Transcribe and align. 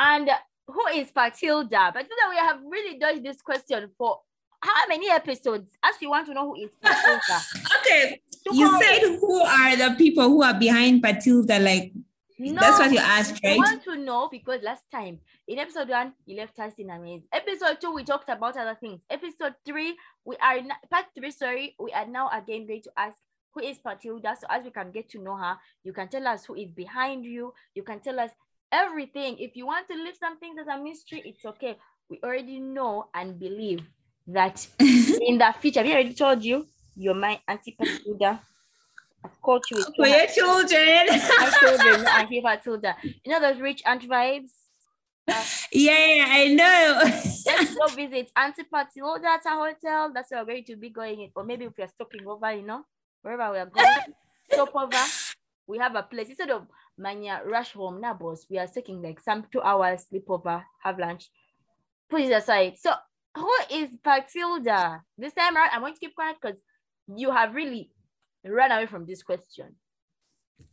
And 0.00 0.30
who 0.66 0.86
is 0.94 1.10
Patilda? 1.10 1.92
Patilda, 1.92 2.24
we 2.30 2.36
have 2.36 2.60
really 2.66 2.98
dodged 2.98 3.22
this 3.22 3.42
question 3.42 3.90
for 3.98 4.18
how 4.62 4.86
many 4.88 5.10
episodes? 5.10 5.76
As 5.82 6.00
you 6.00 6.08
want 6.08 6.26
to 6.26 6.34
know 6.34 6.48
who 6.48 6.62
is 6.62 6.70
Patilda. 6.82 7.40
okay. 7.80 8.20
You 8.50 8.80
said 8.80 9.18
who 9.20 9.40
are 9.40 9.76
the 9.76 9.94
people 9.98 10.24
who 10.24 10.42
are 10.42 10.58
behind 10.58 11.02
Patilda? 11.02 11.58
Like 11.58 11.92
no, 12.38 12.60
that's 12.60 12.78
what 12.78 12.90
you 12.90 12.98
asked, 12.98 13.40
right? 13.44 13.52
I 13.52 13.56
want 13.56 13.84
to 13.84 13.96
know 13.96 14.28
because 14.32 14.62
last 14.62 14.84
time 14.90 15.20
in 15.46 15.58
episode 15.58 15.90
one, 15.90 16.14
you 16.24 16.38
left 16.38 16.58
us 16.58 16.72
in 16.78 16.88
a 16.88 16.98
maze. 16.98 17.22
Episode 17.30 17.78
two, 17.78 17.92
we 17.92 18.02
talked 18.02 18.30
about 18.30 18.56
other 18.56 18.76
things. 18.80 19.00
Episode 19.10 19.54
three, 19.66 19.94
we 20.24 20.36
are 20.36 20.56
part 20.90 21.06
three, 21.14 21.30
sorry, 21.30 21.76
we 21.78 21.92
are 21.92 22.06
now 22.06 22.30
again 22.30 22.66
going 22.66 22.80
to 22.82 22.90
ask 22.96 23.18
who 23.52 23.62
is 23.62 23.78
Patilda. 23.78 24.34
So 24.40 24.46
as 24.48 24.64
we 24.64 24.70
can 24.70 24.90
get 24.90 25.10
to 25.10 25.18
know 25.22 25.36
her, 25.36 25.58
you 25.84 25.92
can 25.92 26.08
tell 26.08 26.26
us 26.26 26.46
who 26.46 26.54
is 26.54 26.70
behind 26.70 27.26
you. 27.26 27.52
You 27.74 27.82
can 27.82 28.00
tell 28.00 28.18
us 28.18 28.30
everything. 28.72 29.38
If 29.38 29.56
you 29.56 29.66
want 29.66 29.88
to 29.88 29.94
leave 29.94 30.16
something 30.18 30.54
as 30.60 30.66
a 30.66 30.82
mystery, 30.82 31.22
it's 31.24 31.44
okay. 31.44 31.76
We 32.08 32.20
already 32.24 32.58
know 32.58 33.08
and 33.14 33.38
believe 33.38 33.80
that 34.26 34.66
in 34.80 35.38
the 35.38 35.54
future, 35.60 35.82
we 35.82 35.92
already 35.92 36.14
told 36.14 36.44
you, 36.44 36.66
you're 36.96 37.14
my 37.14 37.40
auntie 37.48 37.76
Patilda. 37.78 38.40
I've 39.24 39.40
caught 39.42 39.62
you 39.70 39.84
for 39.96 40.06
your 40.06 40.26
children. 40.26 41.06
my 41.08 41.52
children, 41.60 42.06
Auntie 42.06 42.40
Patilda. 42.40 42.96
You 43.02 43.32
know 43.32 43.40
those 43.40 43.60
rich 43.60 43.82
aunt 43.86 44.02
vibes? 44.08 44.50
Uh, 45.28 45.44
yeah, 45.70 46.24
I 46.28 46.48
know. 46.48 47.00
let's 47.04 47.44
go 47.76 47.86
visit 47.94 48.32
Auntie 48.34 48.64
Patilda 48.64 49.28
at 49.28 49.46
a 49.46 49.50
hotel. 49.50 50.10
That's 50.12 50.32
where 50.32 50.40
we're 50.40 50.54
going 50.54 50.64
to 50.64 50.76
be 50.76 50.90
going. 50.90 51.30
Or 51.36 51.44
maybe 51.44 51.66
if 51.66 51.72
we're 51.78 51.86
stopping 51.86 52.26
over, 52.26 52.52
you 52.52 52.66
know, 52.66 52.82
wherever 53.22 53.52
we 53.52 53.58
are 53.58 53.66
going, 53.66 54.14
stop 54.50 54.74
over. 54.74 54.96
We 55.68 55.78
have 55.78 55.94
a 55.94 56.02
place 56.02 56.30
instead 56.30 56.50
of 56.50 56.66
mania 57.00 57.40
rush 57.44 57.72
home 57.72 58.00
now, 58.00 58.14
boss. 58.14 58.46
We 58.50 58.58
are 58.58 58.66
taking 58.66 59.02
like 59.02 59.20
some 59.20 59.46
two 59.50 59.62
hours 59.62 60.06
sleepover, 60.12 60.62
have 60.82 60.98
lunch, 60.98 61.30
put 62.08 62.20
it 62.20 62.32
aside. 62.32 62.74
So 62.78 62.92
who 63.36 63.50
is 63.70 63.90
Patilda? 64.04 65.02
This 65.16 65.32
time 65.32 65.56
around, 65.56 65.70
I'm 65.72 65.80
going 65.80 65.94
to 65.94 66.00
keep 66.00 66.14
quiet 66.14 66.36
because 66.40 66.58
you 67.16 67.30
have 67.30 67.54
really 67.54 67.90
run 68.44 68.70
away 68.70 68.86
from 68.86 69.06
this 69.06 69.22
question. 69.22 69.74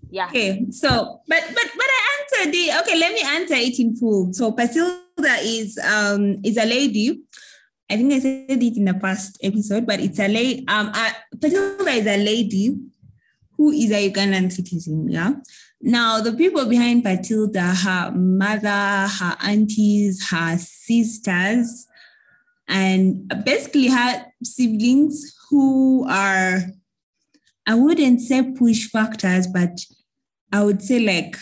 Yeah. 0.09 0.28
Okay. 0.28 0.66
So, 0.72 1.22
but 1.28 1.44
but 1.47 1.67
but 1.75 1.88
I 1.88 2.02
answered 2.19 2.53
the 2.53 2.80
okay. 2.81 3.00
Let 3.00 3.14
me 3.14 3.22
answer 3.22 3.56
it 3.56 3.80
in 3.80 3.95
full. 3.95 4.34
So 4.34 4.52
Patilda 4.52 5.39
is 5.41 5.80
um 5.80 6.41
is 6.44 6.58
a 6.58 6.66
lady. 6.66 7.23
I 7.89 7.95
think 7.95 8.12
I 8.12 8.19
said 8.19 8.62
it 8.62 8.75
in 8.75 8.84
the 8.84 8.95
past 8.95 9.38
episode, 9.41 9.88
but 9.88 10.02
it's 10.02 10.19
a 10.19 10.28
lady. 10.28 10.67
Um, 10.67 10.91
uh, 10.94 11.12
Patilda 11.39 11.91
is 11.91 12.06
a 12.06 12.17
lady 12.17 12.75
who 13.58 13.72
is 13.72 13.91
a 13.91 14.09
Ugandan 14.09 14.52
citizen. 14.52 15.09
Yeah. 15.09 15.33
Now 15.81 16.22
the 16.22 16.33
people 16.33 16.66
behind 16.66 17.03
Patilda, 17.03 17.73
her 17.73 18.11
mother, 18.11 19.08
her 19.08 19.38
aunties, 19.41 20.30
her 20.30 20.58
sisters, 20.58 21.88
and 22.67 23.28
basically 23.45 23.88
her 23.88 24.25
siblings 24.44 25.35
who 25.50 26.05
are 26.09 26.61
I 27.67 27.75
wouldn't 27.75 28.22
say 28.22 28.50
push 28.53 28.89
factors, 28.89 29.45
but 29.45 29.78
I 30.53 30.63
would 30.63 30.81
say 30.81 31.00
like 31.00 31.35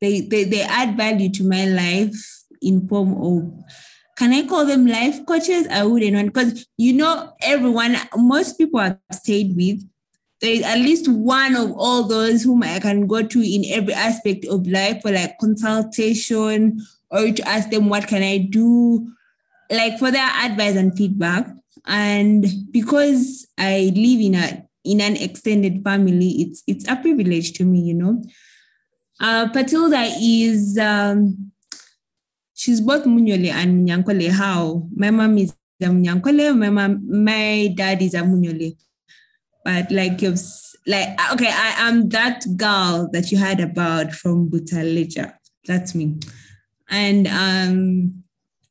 they, 0.00 0.20
they, 0.20 0.44
they 0.44 0.62
add 0.62 0.96
value 0.96 1.30
to 1.32 1.44
my 1.44 1.64
life 1.66 2.44
in 2.62 2.86
form 2.86 3.14
of 3.20 3.64
can 4.16 4.32
I 4.32 4.46
call 4.46 4.64
them 4.64 4.86
life 4.86 5.26
coaches? 5.26 5.66
I 5.68 5.84
wouldn't 5.84 6.14
want 6.14 6.32
because 6.32 6.66
you 6.78 6.94
know 6.94 7.34
everyone, 7.42 7.96
most 8.16 8.56
people 8.56 8.80
I've 8.80 8.98
stayed 9.12 9.54
with, 9.54 9.82
there 10.40 10.52
is 10.52 10.62
at 10.62 10.78
least 10.78 11.08
one 11.08 11.56
of 11.56 11.72
all 11.72 12.04
those 12.04 12.42
whom 12.42 12.62
I 12.62 12.78
can 12.78 13.06
go 13.06 13.22
to 13.22 13.40
in 13.40 13.64
every 13.72 13.94
aspect 13.94 14.44
of 14.46 14.66
life 14.66 15.02
for 15.02 15.10
like 15.10 15.38
consultation 15.38 16.80
or 17.10 17.32
to 17.32 17.48
ask 17.48 17.70
them 17.70 17.88
what 17.88 18.06
can 18.06 18.22
I 18.22 18.38
do, 18.38 19.10
like 19.70 19.98
for 19.98 20.10
their 20.10 20.28
advice 20.28 20.76
and 20.76 20.96
feedback. 20.96 21.46
And 21.86 22.46
because 22.70 23.46
I 23.56 23.92
live 23.94 24.20
in 24.20 24.34
a 24.34 24.62
in 24.84 25.00
an 25.00 25.16
extended 25.16 25.82
family, 25.82 26.28
it's 26.42 26.62
it's 26.66 26.88
a 26.88 26.96
privilege 26.96 27.52
to 27.54 27.64
me, 27.64 27.80
you 27.80 27.94
know. 27.94 28.22
Uh, 29.18 29.48
Patilda 29.48 30.10
is 30.20 30.76
um, 30.78 31.52
she's 32.54 32.80
both 32.80 33.04
Munyole 33.04 33.50
and 33.50 33.88
Munyankole. 33.88 34.30
How 34.30 34.86
my 34.94 35.10
mom 35.10 35.38
is 35.38 35.54
a 35.80 35.86
Munyankole, 35.86 36.56
my 36.58 36.70
mom, 36.70 37.24
my 37.24 37.72
dad 37.74 38.02
is 38.02 38.14
a 38.14 38.20
Munyole. 38.20 38.76
But 39.66 39.90
like 39.90 40.22
you've 40.22 40.38
like 40.86 41.18
okay, 41.32 41.50
I 41.50 41.88
am 41.88 42.08
that 42.10 42.46
girl 42.56 43.10
that 43.12 43.32
you 43.32 43.38
heard 43.38 43.58
about 43.58 44.12
from 44.12 44.48
Butaleja. 44.48 45.34
That's 45.66 45.92
me. 45.92 46.20
And 46.88 47.26
um 47.26 48.22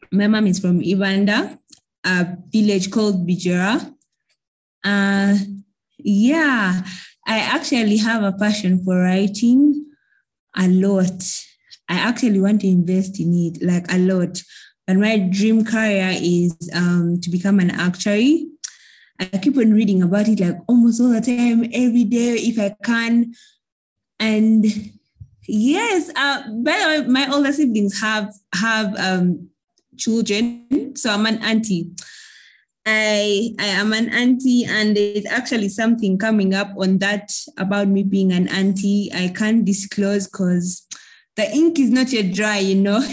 my 0.10 0.28
mom 0.28 0.48
is 0.48 0.60
from 0.60 0.80
Ibanda, 0.80 1.60
a 2.06 2.38
village 2.48 2.90
called 2.92 3.28
Bijera. 3.28 3.94
Uh, 4.86 5.36
yeah, 5.98 6.82
I 7.28 7.40
actually 7.40 7.98
have 7.98 8.24
a 8.24 8.32
passion 8.32 8.82
for 8.82 9.02
writing 9.02 9.86
a 10.56 10.70
lot. 10.70 11.22
I 11.90 11.96
actually 11.96 12.40
want 12.40 12.62
to 12.62 12.68
invest 12.68 13.20
in 13.20 13.34
it 13.34 13.62
like 13.62 13.92
a 13.92 13.98
lot. 13.98 14.42
But 14.88 14.96
my 14.96 15.18
dream 15.18 15.66
career 15.66 16.12
is 16.14 16.56
um, 16.74 17.20
to 17.22 17.30
become 17.30 17.60
an 17.60 17.72
actuary. 17.72 18.48
I 19.20 19.26
keep 19.38 19.58
on 19.58 19.72
reading 19.72 20.04
about 20.04 20.28
it 20.28 20.40
like 20.40 20.58
almost 20.68 21.00
all 21.00 21.10
the 21.10 21.22
time, 21.22 21.70
every 21.74 22.04
day 22.04 22.34
if 22.36 22.60
I 22.60 22.76
can. 22.84 23.34
And 24.20 24.66
yes, 25.48 26.12
uh, 26.16 26.44
by 26.64 26.78
the 26.78 27.02
way, 27.02 27.08
my 27.08 27.32
older 27.32 27.54
siblings 27.54 28.00
have 28.02 28.34
have 28.54 28.96
um, 29.00 29.50
children, 29.98 30.96
so 30.96 31.12
I'm 31.12 31.26
an 31.26 31.42
auntie. 31.44 31.92
I 32.86 33.56
I 33.58 33.68
am 33.68 33.94
an 33.94 34.10
auntie, 34.10 34.66
and 34.66 34.98
there's 34.98 35.26
actually 35.26 35.70
something 35.70 36.18
coming 36.18 36.54
up 36.54 36.72
on 36.78 36.98
that 37.00 37.32
about 37.58 37.88
me 37.88 38.04
being 38.04 38.32
an 38.32 38.50
auntie. 38.50 39.12
I 39.14 39.30
can't 39.30 39.64
disclose 39.64 40.28
because 40.28 40.86
the 41.36 41.50
ink 41.52 41.80
is 41.80 41.90
not 41.90 42.12
yet 42.12 42.34
dry, 42.34 42.60
you 42.60 42.76
know. 42.76 43.00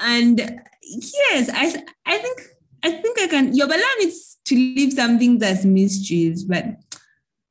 and 0.00 0.60
yes, 0.82 1.50
I 1.52 1.82
I 2.04 2.18
think 2.18 2.42
I 2.86 2.90
think 3.02 3.18
I 3.20 3.26
can. 3.26 3.52
Your 3.52 3.66
allow 3.66 3.94
me 3.98 4.12
to 4.44 4.54
leave 4.54 4.92
something 4.92 5.38
that's 5.38 5.64
mysteries, 5.64 6.44
but 6.44 6.64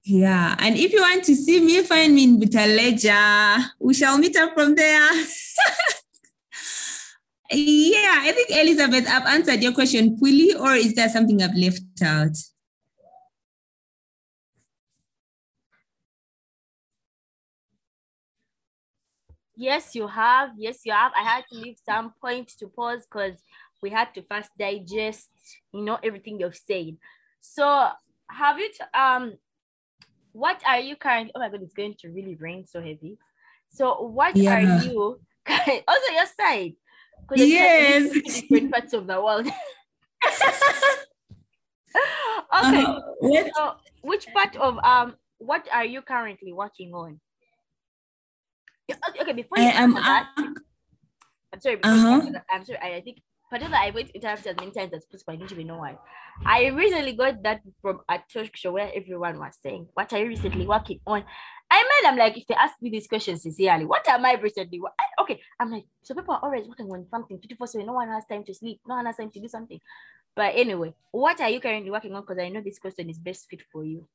yeah. 0.03 0.56
And 0.59 0.78
if 0.78 0.94
you 0.94 1.01
want 1.01 1.25
to 1.25 1.35
see 1.35 1.59
me, 1.59 1.84
find 1.84 2.16
me 2.16 2.23
in 2.23 2.40
Butaleja. 2.40 3.66
We 3.79 3.94
shall 3.94 4.18
meet 4.18 4.38
up 4.38 4.53
from 4.53 4.75
there. 4.75 5.09
Yeah, 7.51 8.22
I 8.22 8.31
think 8.31 8.50
Elizabeth, 8.50 9.07
I've 9.07 9.28
answered 9.28 9.62
your 9.62 9.72
question 9.72 10.18
fully, 10.18 10.56
or 10.56 10.73
is 10.73 10.96
there 10.96 11.07
something 11.07 11.44
I've 11.44 11.53
left 11.53 11.84
out? 12.03 12.35
Yes, 19.56 19.96
you 19.96 20.07
have. 20.07 20.50
Yes, 20.57 20.79
you 20.85 20.91
have. 20.91 21.12
I 21.16 21.23
had 21.23 21.44
to 21.52 21.59
leave 21.59 21.78
some 21.85 22.13
points 22.19 22.56
to 22.57 22.67
pause 22.67 23.06
because 23.09 23.41
we 23.81 23.90
had 23.90 24.13
to 24.16 24.24
first 24.24 24.50
digest, 24.58 25.30
you 25.74 25.81
know, 25.81 26.00
everything 26.03 26.40
you've 26.40 26.58
said. 26.58 26.97
So 27.41 27.90
have 28.30 28.59
you, 28.59 28.69
um, 28.94 29.34
what 30.31 30.62
are 30.66 30.80
you 30.80 30.96
currently, 30.96 31.31
oh 31.36 31.40
my 31.40 31.50
God, 31.50 31.62
it's 31.62 31.74
going 31.74 31.96
to 32.00 32.09
really 32.09 32.35
rain 32.35 32.66
so 32.66 32.81
heavy. 32.81 33.18
So 33.69 34.02
what 34.02 34.35
yeah. 34.35 34.56
are 34.56 34.84
you, 34.84 35.19
also 35.88 36.14
your 36.14 36.25
side, 36.40 36.74
yes. 37.35 38.12
different 38.12 38.72
parts 38.72 38.94
of 38.94 39.08
the 39.08 39.22
world. 39.22 39.47
okay. 42.64 42.84
Uh, 42.84 43.00
so 43.56 43.75
which 44.02 44.28
part 44.34 44.56
of 44.58 44.78
um 44.84 45.16
what 45.38 45.67
are 45.72 45.85
you 45.85 46.02
currently 46.02 46.53
working 46.53 46.94
on? 46.94 47.20
Okay, 49.20 49.34
before 49.34 49.58
you 49.58 49.66
I 49.66 49.72
am 49.72 49.94
that, 49.94 50.29
uh, 50.38 50.44
I'm 51.53 51.61
sorry. 51.61 51.79
Uh-huh. 51.84 52.22
I'm 52.50 52.66
sorry. 52.66 52.79
I, 52.82 52.96
I 52.96 53.02
think 53.02 53.22
particularly 53.50 53.88
I 53.88 53.92
went 53.92 54.09
interrupted 54.12 54.47
as 54.47 54.56
many 54.58 54.72
times 54.72 54.94
as 54.94 55.06
possible. 55.06 55.34
I 55.34 55.36
didn't 55.38 55.52
even 55.52 55.68
know 55.68 55.78
why. 55.78 55.97
I 56.46 56.68
recently 56.68 57.14
got 57.14 57.42
that 57.44 57.62
from 57.82 58.02
a 58.09 58.20
talk 58.32 58.56
show 58.56 58.74
where 58.74 58.92
everyone 58.94 59.40
was 59.40 59.58
saying, 59.62 59.88
"What 59.94 60.12
are 60.14 60.20
you 60.20 60.28
recently 60.28 60.66
working 60.66 61.00
on?" 61.08 61.24
I 61.72 61.82
mean, 61.82 62.12
I'm 62.12 62.18
like, 62.18 62.38
if 62.38 62.46
they 62.47 62.56
ask 62.56 62.76
me 62.82 62.90
these 62.90 63.08
questions 63.08 63.44
sincerely, 63.44 63.86
what 63.86 64.08
am 64.08 64.26
I 64.26 64.34
recently? 64.34 64.80
I, 65.00 65.22
okay, 65.24 65.42
I'm 65.59 65.72
like, 65.72 65.86
so 66.03 66.14
people 66.14 66.36
are 66.36 66.44
always 66.44 66.68
working 66.68 66.92
on 66.92 67.08
something 67.09 67.40
24 67.40 67.68
7. 67.68 67.86
No 67.86 67.94
one 67.94 68.09
has 68.09 68.26
time 68.26 68.44
to 68.44 68.53
sleep, 68.53 68.82
no 68.88 68.96
one 68.96 69.06
has 69.06 69.18
time 69.18 69.32
to 69.32 69.40
do 69.40 69.48
something. 69.48 69.80
But 70.36 70.53
anyway, 70.56 70.94
what 71.12 71.40
are 71.41 71.50
you 71.50 71.59
currently 71.59 71.91
working 71.91 72.14
on? 72.14 72.22
Because 72.22 72.40
I 72.40 72.50
know 72.50 72.62
this 72.62 72.80
question 72.80 73.09
is 73.09 73.18
best 73.18 73.48
fit 73.50 73.62
for 73.72 73.86
you. 73.86 74.08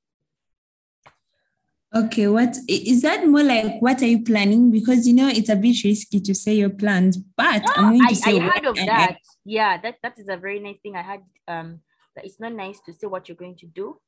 Okay, 1.95 2.29
what 2.29 2.57
is 2.69 3.03
that 3.03 3.27
more 3.27 3.43
like? 3.43 3.81
What 3.83 4.01
are 4.03 4.07
you 4.07 4.23
planning? 4.23 4.71
Because 4.71 5.09
you 5.09 5.15
know 5.15 5.29
it's 5.29 5.49
a 5.49 5.57
bit 5.57 5.83
risky 5.83 6.21
to 6.21 6.35
say 6.35 6.55
your 6.55 6.71
plans, 6.71 7.17
but 7.17 7.63
no, 7.63 7.73
I'm 7.77 7.99
going 7.99 8.09
to 8.09 8.11
I, 8.11 8.13
say 8.13 8.39
I 8.39 8.49
heard 8.49 8.65
of 8.65 8.77
that. 8.77 9.11
I, 9.11 9.17
yeah, 9.45 9.81
that 9.81 9.97
that 10.03 10.19
is 10.19 10.29
a 10.29 10.37
very 10.37 10.61
nice 10.61 10.79
thing. 10.83 10.95
I 10.95 11.03
had 11.03 11.23
um 11.49 11.81
that 12.15 12.25
it's 12.25 12.39
not 12.39 12.53
nice 12.53 12.81
to 12.87 12.93
say 12.93 13.09
what 13.09 13.29
you're 13.29 13.37
going 13.37 13.57
to 13.57 13.67
do 13.67 14.01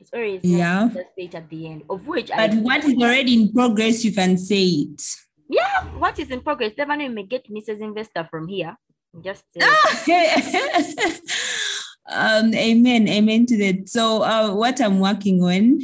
it's 0.00 0.10
always 0.14 0.40
yeah. 0.42 0.88
the 0.92 1.04
state 1.12 1.34
at 1.34 1.48
the 1.50 1.66
end, 1.66 1.82
of 1.90 2.06
which 2.06 2.28
but 2.28 2.50
I 2.50 2.54
what 2.56 2.84
is 2.84 2.94
already 2.94 3.34
in 3.34 3.52
progress, 3.52 4.02
you 4.02 4.12
can 4.12 4.38
say 4.38 4.64
it. 4.64 5.02
Yeah, 5.48 5.84
what 5.98 6.18
is 6.18 6.30
in 6.30 6.40
progress? 6.40 6.72
Never 6.78 6.96
know 6.96 7.04
you 7.04 7.10
may 7.10 7.24
get 7.24 7.50
Mrs. 7.50 7.80
Investor 7.80 8.26
from 8.30 8.48
here. 8.48 8.76
Just 9.22 9.44
uh, 9.60 9.66
um, 12.08 12.54
amen, 12.54 13.08
amen 13.08 13.44
to 13.46 13.58
that. 13.58 13.88
So, 13.88 14.22
uh, 14.22 14.54
what 14.54 14.80
I'm 14.80 15.00
working 15.00 15.42
on, 15.42 15.80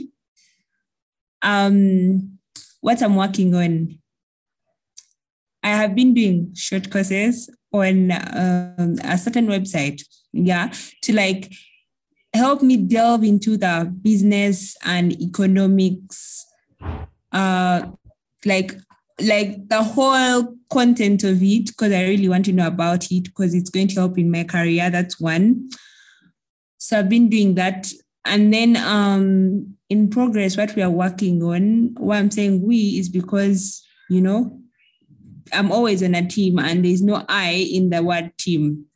um, 1.46 2.38
what 2.80 3.00
I'm 3.02 3.16
working 3.16 3.54
on, 3.54 3.98
I 5.62 5.68
have 5.70 5.94
been 5.94 6.12
doing 6.12 6.52
short 6.54 6.90
courses 6.90 7.48
on 7.72 8.10
um, 8.10 8.96
a 9.02 9.16
certain 9.16 9.46
website, 9.46 10.02
yeah, 10.32 10.72
to 11.02 11.14
like 11.14 11.52
help 12.34 12.62
me 12.62 12.76
delve 12.76 13.24
into 13.24 13.56
the 13.56 13.92
business 14.02 14.76
and 14.84 15.12
economics, 15.20 16.44
uh, 17.32 17.86
like 18.44 18.74
like 19.20 19.68
the 19.68 19.82
whole 19.82 20.54
content 20.70 21.24
of 21.24 21.42
it 21.42 21.68
because 21.68 21.92
I 21.92 22.02
really 22.02 22.28
want 22.28 22.44
to 22.46 22.52
know 22.52 22.66
about 22.66 23.10
it 23.10 23.24
because 23.24 23.54
it's 23.54 23.70
going 23.70 23.88
to 23.88 23.94
help 23.94 24.18
in 24.18 24.30
my 24.30 24.44
career. 24.44 24.90
That's 24.90 25.18
one. 25.18 25.70
So 26.76 26.98
I've 26.98 27.08
been 27.08 27.30
doing 27.30 27.54
that. 27.54 27.86
And 28.26 28.52
then 28.52 28.76
um 28.76 29.75
in 29.88 30.10
progress, 30.10 30.56
what 30.56 30.74
we 30.74 30.82
are 30.82 30.90
working 30.90 31.42
on, 31.42 31.94
why 31.98 32.18
I'm 32.18 32.30
saying 32.30 32.62
we 32.62 32.98
is 32.98 33.08
because, 33.08 33.84
you 34.10 34.20
know, 34.20 34.60
I'm 35.52 35.70
always 35.70 36.02
on 36.02 36.14
a 36.14 36.26
team 36.26 36.58
and 36.58 36.84
there's 36.84 37.02
no 37.02 37.24
I 37.28 37.50
in 37.50 37.90
the 37.90 38.02
word 38.02 38.36
team. 38.38 38.86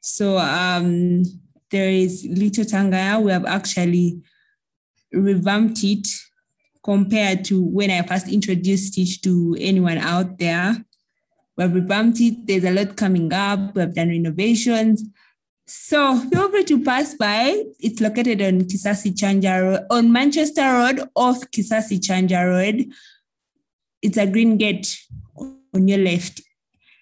So 0.00 0.38
um 0.38 1.22
there 1.70 1.88
is 1.88 2.26
Little 2.28 2.64
Tangaya. 2.64 3.22
We 3.22 3.30
have 3.30 3.46
actually 3.46 4.20
revamped 5.12 5.84
it 5.84 6.08
compared 6.84 7.44
to 7.46 7.62
when 7.62 7.90
I 7.90 8.02
first 8.02 8.28
introduced 8.28 8.98
it 8.98 9.22
to 9.22 9.56
anyone 9.60 9.98
out 9.98 10.38
there. 10.38 10.84
We've 11.56 11.72
revamped 11.72 12.20
it. 12.20 12.46
There's 12.46 12.64
a 12.64 12.72
lot 12.72 12.96
coming 12.96 13.32
up. 13.32 13.74
We 13.74 13.82
have 13.82 13.94
done 13.94 14.08
renovations. 14.08 15.04
So 15.74 16.18
feel 16.28 16.50
free 16.50 16.64
to 16.64 16.84
pass 16.84 17.14
by. 17.14 17.64
It's 17.80 18.00
located 18.00 18.42
on 18.42 18.68
Kisasi 18.68 19.14
Kyanja 19.16 19.62
Road, 19.62 19.86
on 19.90 20.12
Manchester 20.12 20.60
Road 20.60 21.08
off 21.16 21.40
Kisasi 21.50 21.98
Kyanja 21.98 22.44
Road. 22.44 22.92
It's 24.02 24.18
a 24.18 24.26
green 24.26 24.58
gate 24.58 25.00
on 25.74 25.88
your 25.88 25.96
left. 25.96 26.42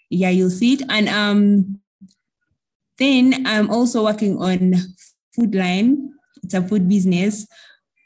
Yeah, 0.08 0.30
you'll 0.30 0.50
see 0.50 0.74
it. 0.74 0.82
And 0.88 1.08
um, 1.08 1.80
then 2.98 3.44
I'm 3.44 3.68
also 3.70 4.04
working 4.04 4.38
on 4.38 4.74
Food 5.34 5.56
Line. 5.56 6.14
It's 6.44 6.54
a 6.54 6.62
food 6.62 6.88
business 6.88 7.48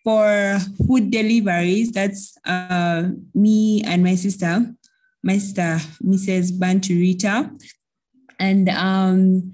for 0.02 0.58
food 0.86 1.10
deliveries, 1.10 1.92
that's 1.92 2.38
uh, 2.46 3.08
me 3.34 3.82
and 3.84 4.02
my 4.02 4.14
sister, 4.14 4.74
my 5.22 5.36
sister, 5.36 5.78
Mrs. 6.02 6.58
Banturita. 6.58 7.50
And 8.38 8.68
um, 8.70 9.52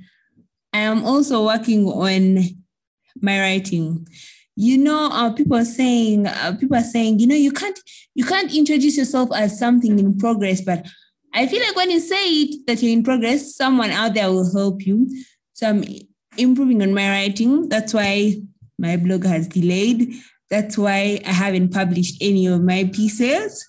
I 0.72 0.80
am 0.80 1.04
also 1.04 1.44
working 1.46 1.86
on 1.86 2.38
my 3.20 3.40
writing. 3.40 4.06
You 4.56 4.78
know, 4.78 5.08
uh, 5.10 5.32
people 5.32 5.56
are 5.56 5.64
saying, 5.64 6.26
uh, 6.26 6.56
people 6.58 6.76
are 6.76 6.82
saying, 6.82 7.18
you 7.18 7.26
know, 7.26 7.34
you 7.34 7.52
can't, 7.52 7.78
you 8.14 8.24
can't 8.24 8.54
introduce 8.54 8.96
yourself 8.96 9.30
as 9.34 9.58
something 9.58 9.98
in 9.98 10.18
progress. 10.18 10.60
But 10.60 10.86
I 11.32 11.46
feel 11.46 11.60
like 11.60 11.76
when 11.76 11.90
you 11.90 12.00
say 12.00 12.24
it 12.42 12.66
that 12.66 12.82
you're 12.82 12.92
in 12.92 13.02
progress, 13.02 13.56
someone 13.56 13.90
out 13.90 14.14
there 14.14 14.30
will 14.30 14.52
help 14.52 14.86
you. 14.86 15.08
So 15.54 15.68
I'm 15.68 15.84
improving 16.36 16.82
on 16.82 16.94
my 16.94 17.08
writing. 17.08 17.68
That's 17.68 17.94
why 17.94 18.36
my 18.78 18.96
blog 18.96 19.24
has 19.24 19.48
delayed 19.48 20.14
that's 20.50 20.76
why 20.76 21.20
I 21.24 21.32
haven't 21.32 21.72
published 21.72 22.16
any 22.20 22.46
of 22.46 22.62
my 22.62 22.90
pieces. 22.92 23.66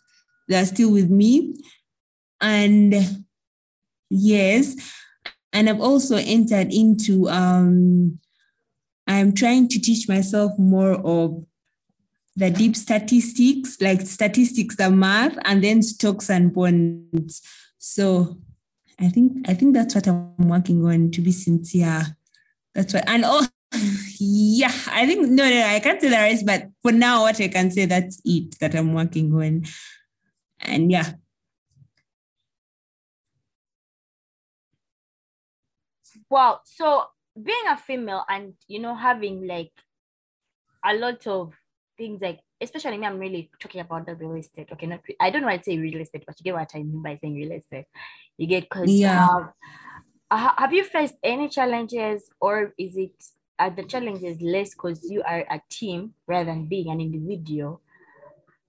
They're 0.47 0.65
still 0.65 0.91
with 0.91 1.09
me. 1.09 1.53
And 2.41 2.95
yes, 4.09 4.75
and 5.53 5.69
I've 5.69 5.81
also 5.81 6.15
entered 6.17 6.71
into, 6.71 7.29
um, 7.29 8.19
I'm 9.07 9.33
trying 9.33 9.67
to 9.69 9.79
teach 9.79 10.07
myself 10.07 10.57
more 10.57 10.93
of 10.93 11.45
the 12.35 12.49
deep 12.49 12.75
statistics, 12.75 13.81
like 13.81 14.01
statistics, 14.01 14.77
the 14.77 14.89
math, 14.89 15.37
and 15.43 15.63
then 15.63 15.81
stocks 15.81 16.29
and 16.29 16.53
bonds. 16.53 17.41
So 17.77 18.37
I 18.99 19.09
think 19.09 19.49
I 19.49 19.53
think 19.53 19.73
that's 19.73 19.95
what 19.95 20.07
I'm 20.07 20.47
working 20.47 20.85
on 20.85 21.11
to 21.11 21.21
be 21.21 21.31
sincere. 21.31 22.15
That's 22.73 22.93
what 22.93 23.07
and 23.09 23.23
oh 23.25 23.45
yeah, 24.19 24.71
I 24.87 25.05
think 25.05 25.29
no, 25.29 25.49
no, 25.49 25.65
I 25.65 25.79
can't 25.79 25.99
say 25.99 26.09
the 26.09 26.15
rest, 26.15 26.45
but 26.45 26.69
for 26.81 26.91
now, 26.91 27.23
what 27.23 27.41
I 27.41 27.47
can 27.47 27.71
say 27.71 27.85
that's 27.85 28.21
it 28.23 28.57
that 28.59 28.75
I'm 28.75 28.93
working 28.93 29.33
on. 29.33 29.63
And 30.61 30.91
yeah. 30.91 31.13
Wow. 36.31 36.61
So 36.63 37.03
being 37.35 37.67
a 37.69 37.77
female 37.77 38.23
and 38.27 38.53
you 38.67 38.79
know 38.79 38.95
having 38.95 39.45
like 39.47 39.71
a 40.83 40.95
lot 40.95 41.27
of 41.27 41.53
things 41.97 42.21
like 42.21 42.39
especially 42.59 42.97
me, 42.97 43.05
I'm 43.05 43.19
really 43.19 43.51
talking 43.59 43.81
about 43.81 44.05
the 44.05 44.15
real 44.15 44.35
estate. 44.35 44.69
Okay, 44.71 44.87
not 44.87 45.01
I 45.19 45.29
don't 45.29 45.41
know 45.41 45.47
why 45.47 45.55
I 45.55 45.61
say 45.61 45.77
real 45.77 46.01
estate, 46.01 46.23
but 46.25 46.39
you 46.39 46.43
get 46.45 46.55
what 46.55 46.71
I 46.73 46.79
mean 46.79 47.03
by 47.03 47.19
saying 47.21 47.35
real 47.35 47.51
estate. 47.51 47.85
You 48.37 48.47
get 48.47 48.63
because 48.63 48.89
yeah. 48.89 49.27
Uh, 50.31 50.53
have 50.57 50.71
you 50.71 50.85
faced 50.85 51.15
any 51.21 51.49
challenges 51.49 52.29
or 52.39 52.73
is 52.77 52.95
it 52.95 53.11
uh, 53.61 53.69
the 53.69 53.83
challenges 53.83 54.41
less 54.41 54.73
because 54.73 55.07
you 55.09 55.21
are 55.21 55.45
a 55.51 55.61
team 55.69 56.13
rather 56.25 56.45
than 56.45 56.65
being 56.65 56.89
an 56.89 56.99
individual. 56.99 57.79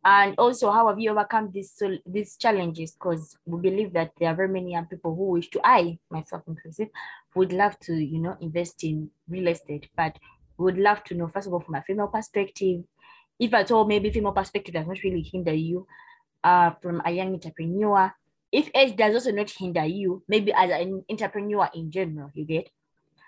And 0.05 0.35
also, 0.37 0.73
how 0.73 0.89
have 0.89 0.99
you 0.99 1.11
overcome 1.11 1.51
these 1.53 1.81
these 2.05 2.37
challenges? 2.37 2.93
Because 2.93 3.37
we 3.47 3.61
believe 3.61 3.93
that 3.93 4.13
there 4.19 4.31
are 4.31 4.35
very 4.35 4.49
many 4.49 4.73
young 4.73 4.87
people 4.87 5.15
who 5.15 5.31
wish 5.31 5.49
to, 5.51 5.61
I 5.65 5.99
myself 6.11 6.43
inclusive, 6.49 6.89
would 7.35 7.53
love 7.53 7.79
to, 7.81 7.95
you 7.95 8.19
know, 8.19 8.37
invest 8.41 8.83
in 8.83 9.11
real 9.29 9.49
estate, 9.49 9.89
but 9.97 10.19
would 10.59 10.77
love 10.77 11.05
to 11.05 11.15
know 11.15 11.29
first 11.29 11.47
of 11.47 11.53
all 11.53 11.61
from 11.61 11.77
a 11.77 11.83
female 11.83 12.09
perspective, 12.09 12.83
if 13.39 13.55
at 13.55 13.71
all 13.71 13.85
maybe 13.85 14.11
female 14.11 14.33
perspective 14.33 14.75
does 14.75 14.87
not 14.87 15.03
really 15.05 15.23
hinder 15.23 15.55
you, 15.55 15.87
uh, 16.43 16.73
from 16.83 17.01
a 17.05 17.11
young 17.11 17.33
entrepreneur. 17.35 18.13
If 18.51 18.71
age 18.75 18.97
does 18.97 19.15
also 19.15 19.31
not 19.31 19.51
hinder 19.51 19.85
you, 19.85 20.23
maybe 20.29 20.53
as 20.53 20.71
an 20.71 21.05
entrepreneur 21.09 21.71
in 21.75 21.91
general, 21.91 22.31
you 22.35 22.45
get 22.45 22.69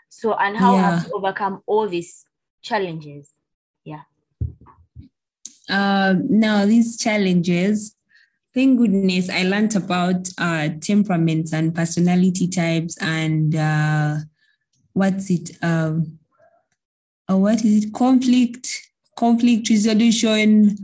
so, 0.09 0.35
and 0.35 0.57
how 0.57 0.75
yeah. 0.75 0.91
have 0.91 1.07
you 1.07 1.13
overcome 1.15 1.63
all 1.67 1.89
these 1.89 2.25
challenges? 2.63 3.33
Yeah. 3.83 4.03
Uh, 5.69 6.15
now, 6.29 6.67
these 6.67 6.99
challenges, 6.99 7.95
thank 8.55 8.79
goodness 8.79 9.31
I 9.31 9.45
learned 9.45 9.75
about 9.77 10.29
uh, 10.39 10.69
temperaments 10.81 11.53
and 11.53 11.75
personality 11.75 12.49
types 12.49 12.97
and 13.01 13.55
uh, 13.55 14.17
what's 14.93 15.31
it? 15.31 15.57
Um, 15.63 16.19
uh, 17.31 17.37
what 17.37 17.65
is 17.65 17.85
it? 17.85 17.95
Conflict, 17.95 18.69
conflict 19.17 19.71
resolution 19.71 20.77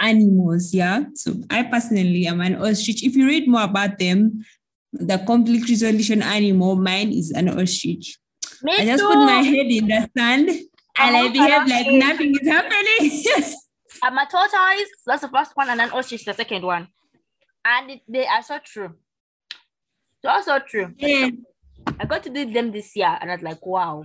animals. 0.00 0.74
Yeah. 0.74 1.04
So 1.14 1.34
I 1.50 1.62
personally 1.64 2.26
am 2.26 2.40
an 2.40 2.56
ostrich. 2.56 3.04
If 3.04 3.16
you 3.16 3.26
read 3.26 3.48
more 3.48 3.64
about 3.64 3.98
them, 3.98 4.44
the 4.92 5.18
conflict 5.18 5.68
resolution 5.68 6.22
animal. 6.22 6.76
Mine 6.76 7.12
is 7.12 7.30
an 7.32 7.48
ostrich. 7.48 8.18
Me 8.62 8.72
I 8.78 8.84
just 8.84 9.02
too. 9.02 9.08
put 9.08 9.18
my 9.18 9.42
head 9.42 9.66
in 9.66 9.86
the 9.86 10.10
sand 10.16 10.48
and 10.48 11.16
I 11.16 11.28
behave 11.28 11.68
like 11.68 11.86
nothing 11.88 12.34
is 12.40 12.48
happening. 12.48 13.54
I'm 14.02 14.18
a 14.18 14.26
tortoise. 14.26 14.90
That's 15.06 15.22
the 15.22 15.28
first 15.28 15.52
one, 15.54 15.68
and 15.70 15.80
then 15.80 15.90
ostrich 15.90 16.24
the 16.24 16.34
second 16.34 16.64
one. 16.64 16.88
And 17.64 17.90
it, 17.90 18.00
they 18.08 18.26
are 18.26 18.42
so 18.42 18.58
true. 18.64 18.94
So 20.22 20.30
also 20.30 20.58
true. 20.58 20.92
Yeah. 20.96 21.30
I 22.00 22.04
got 22.04 22.22
to 22.24 22.30
do 22.30 22.50
them 22.50 22.72
this 22.72 22.96
year, 22.96 23.16
and 23.20 23.30
I 23.30 23.34
was 23.34 23.42
like, 23.42 23.64
wow, 23.64 24.04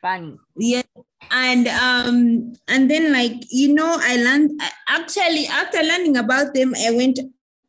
funny. 0.00 0.36
Yeah, 0.56 0.82
and 1.30 1.68
um, 1.68 2.52
and 2.68 2.90
then 2.90 3.12
like 3.12 3.44
you 3.50 3.74
know, 3.74 3.96
I 4.00 4.16
learned 4.16 4.60
actually 4.88 5.46
after 5.46 5.82
learning 5.82 6.16
about 6.16 6.54
them, 6.54 6.74
I 6.78 6.90
went 6.90 7.18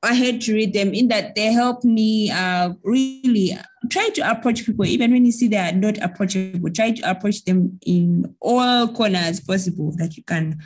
ahead 0.03 0.41
to 0.41 0.53
read 0.53 0.73
them 0.73 0.93
in 0.93 1.07
that 1.07 1.35
they 1.35 1.51
help 1.51 1.83
me 1.83 2.31
uh, 2.31 2.73
really 2.83 3.57
try 3.89 4.09
to 4.09 4.29
approach 4.29 4.65
people, 4.65 4.85
even 4.85 5.11
when 5.11 5.25
you 5.25 5.31
see 5.31 5.47
they 5.47 5.57
are 5.57 5.71
not 5.71 5.97
approachable, 5.99 6.69
try 6.71 6.91
to 6.91 7.09
approach 7.09 7.43
them 7.45 7.79
in 7.85 8.35
all 8.39 8.87
corners 8.87 9.39
possible 9.39 9.93
that 9.97 10.17
you 10.17 10.23
can. 10.23 10.59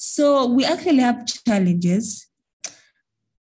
So 0.00 0.46
we 0.46 0.64
actually 0.64 1.04
have 1.04 1.26
challenges. 1.26 2.26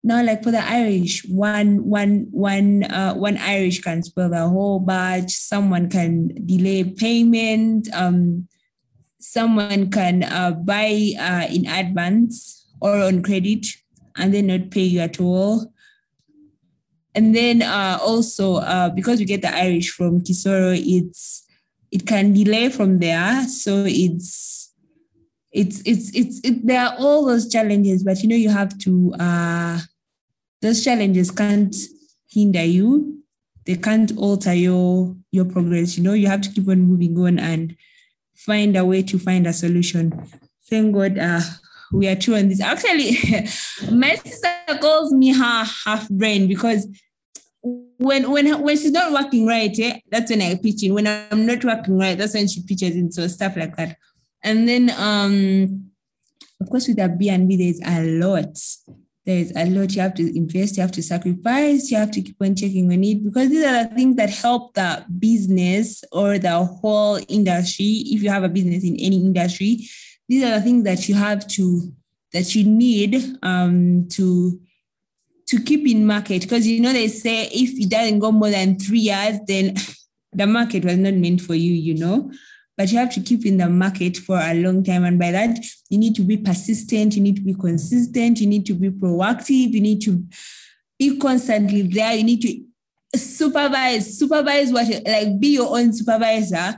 Now, 0.03 0.24
like 0.25 0.41
for 0.41 0.50
the 0.50 0.65
Irish, 0.65 1.24
one 1.29 1.86
one 1.86 2.25
one 2.31 2.83
uh, 2.89 3.13
one 3.13 3.38
Irish 3.38 3.79
can 3.81 4.01
spoil 4.01 4.29
the 4.29 4.50
whole 4.50 4.79
batch. 4.79 5.29
Someone 5.29 5.88
can 5.88 6.33
delay 6.48 6.83
payment. 6.83 7.93
Um, 7.93 8.48
someone 9.19 9.91
can 9.91 10.24
uh, 10.24 10.57
buy 10.57 11.13
uh, 11.13 11.45
in 11.45 11.67
advance 11.67 12.65
or 12.81 12.98
on 12.98 13.21
credit 13.21 13.67
and 14.17 14.33
then 14.33 14.48
not 14.48 14.71
pay 14.71 14.81
you 14.81 15.01
at 15.01 15.21
all. 15.21 15.71
And 17.13 17.36
then 17.36 17.62
uh, 17.62 18.00
also 18.01 18.55
uh, 18.55 18.89
because 18.89 19.19
we 19.19 19.25
get 19.25 19.43
the 19.43 19.53
Irish 19.53 19.91
from 19.91 20.21
Kisoro, 20.21 20.74
it's 20.74 21.45
it 21.91 22.07
can 22.07 22.33
delay 22.33 22.69
from 22.69 22.98
there. 22.98 23.45
So 23.48 23.86
it's 23.86 24.60
it's 25.51 25.81
it's 25.86 26.15
it's 26.15 26.39
it, 26.43 26.65
there 26.65 26.81
are 26.81 26.96
all 26.98 27.25
those 27.25 27.50
challenges, 27.50 28.03
but 28.03 28.22
you 28.22 28.29
know 28.29 28.36
you 28.36 28.50
have 28.50 28.77
to 28.79 29.13
uh, 29.20 29.79
those 30.62 30.84
challenges 30.84 31.31
can't 31.31 31.75
hinder 32.29 32.63
you. 32.63 33.17
They 33.65 33.75
can't 33.75 34.15
alter 34.17 34.53
your 34.53 35.15
your 35.31 35.46
progress. 35.46 35.98
You 35.98 36.03
know, 36.03 36.13
you 36.13 36.27
have 36.27 36.41
to 36.41 36.50
keep 36.50 36.67
on 36.67 36.81
moving 36.81 37.17
on 37.20 37.39
and 37.39 37.75
find 38.36 38.77
a 38.77 38.86
way 38.86 39.03
to 39.03 39.20
find 39.20 39.46
a 39.46 39.53
solution. 39.53 40.12
Thank 40.70 40.96
God 40.96 41.17
uh, 41.17 41.41
we 41.91 42.08
are 42.08 42.15
true 42.15 42.36
on 42.36 42.50
this. 42.50 42.62
Actually, 42.62 43.12
my 43.91 44.15
sister 44.15 44.50
calls 44.79 45.12
me 45.12 45.34
her 45.34 45.65
half 45.86 46.10
brain 46.10 46.48
because 46.48 46.88
when 47.62 48.31
when 48.31 48.62
when 48.62 48.77
she's 48.77 48.91
not 48.91 49.12
working 49.12 49.46
right, 49.46 49.77
eh, 49.79 50.00
that's 50.10 50.31
when 50.31 50.41
I 50.41 50.55
pitch 50.55 50.84
in. 50.84 50.93
When 50.93 51.08
I'm 51.08 51.46
not 51.46 51.63
working 51.63 51.98
right, 51.98 52.17
that's 52.17 52.34
when 52.34 52.48
she 52.48 52.63
pitches 52.63 52.96
in. 52.96 53.12
So 53.12 53.27
stuff 53.27 53.58
like 53.58 53.75
that. 53.77 53.98
And 54.43 54.67
then 54.67 54.91
um 54.98 55.91
of 56.62 56.69
course 56.69 56.88
with 56.88 57.00
a 57.00 57.10
B 57.10 57.29
and 57.29 57.48
B, 57.48 57.57
there's 57.57 57.81
a 57.86 58.03
lot. 58.19 58.57
There's 59.25 59.51
a 59.55 59.65
lot 59.65 59.93
you 59.93 60.01
have 60.01 60.15
to 60.15 60.36
invest, 60.38 60.77
you 60.77 60.81
have 60.81 60.91
to 60.93 61.03
sacrifice, 61.03 61.91
you 61.91 61.98
have 61.98 62.12
to 62.12 62.21
keep 62.21 62.38
on 62.41 62.55
checking 62.55 62.91
on 62.91 63.03
it 63.03 63.24
because 63.24 63.50
these 63.50 63.63
are 63.63 63.83
the 63.83 63.95
things 63.95 64.15
that 64.15 64.31
help 64.31 64.74
the 64.74 65.05
business 65.19 66.03
or 66.12 66.39
the 66.39 66.63
whole 66.63 67.19
industry. 67.27 68.03
If 68.07 68.24
you 68.24 68.31
have 68.31 68.43
a 68.43 68.50
business 68.50 68.83
in 68.83 68.95
any 68.95 69.17
industry, 69.17 69.88
these 70.27 70.43
are 70.43 70.51
the 70.51 70.62
things 70.62 70.83
that 70.86 71.07
you 71.07 71.15
have 71.15 71.48
to 71.50 71.93
that 72.33 72.55
you 72.55 72.63
need 72.63 73.38
um, 73.43 74.07
to 74.10 74.60
to 75.48 75.62
keep 75.62 75.86
in 75.86 76.05
market 76.05 76.41
because 76.41 76.65
you 76.65 76.79
know 76.79 76.93
they 76.93 77.10
say 77.10 77.48
if 77.48 77.77
it 77.77 77.89
doesn't 77.89 78.19
go 78.19 78.31
more 78.31 78.50
than 78.50 78.79
three 78.79 79.00
years 79.00 79.38
then 79.48 79.75
the 80.33 80.48
market 80.48 80.86
was 80.86 80.98
not 80.98 81.13
meant 81.13 81.41
for 81.41 81.55
you 81.55 81.74
you 81.74 81.93
know 81.93 82.31
but 82.81 82.91
you 82.91 82.97
have 82.97 83.13
to 83.13 83.21
keep 83.21 83.45
in 83.45 83.57
the 83.57 83.69
market 83.69 84.17
for 84.17 84.39
a 84.39 84.55
long 84.55 84.83
time 84.83 85.03
and 85.03 85.19
by 85.19 85.29
that 85.29 85.55
you 85.89 86.00
need 86.00 86.15
to 86.15 86.23
be 86.23 86.35
persistent 86.35 87.15
you 87.15 87.21
need 87.21 87.35
to 87.35 87.43
be 87.43 87.53
consistent 87.53 88.39
you 88.39 88.47
need 88.47 88.65
to 88.65 88.73
be 88.73 88.89
proactive 88.89 89.71
you 89.71 89.79
need 89.79 90.01
to 90.01 90.25
be 90.97 91.15
constantly 91.19 91.83
there 91.83 92.15
you 92.15 92.23
need 92.23 92.41
to 92.41 92.59
supervise 93.15 94.17
supervise 94.17 94.71
what 94.71 94.88
like 95.05 95.39
be 95.39 95.50
your 95.50 95.77
own 95.77 95.93
supervisor 95.93 96.75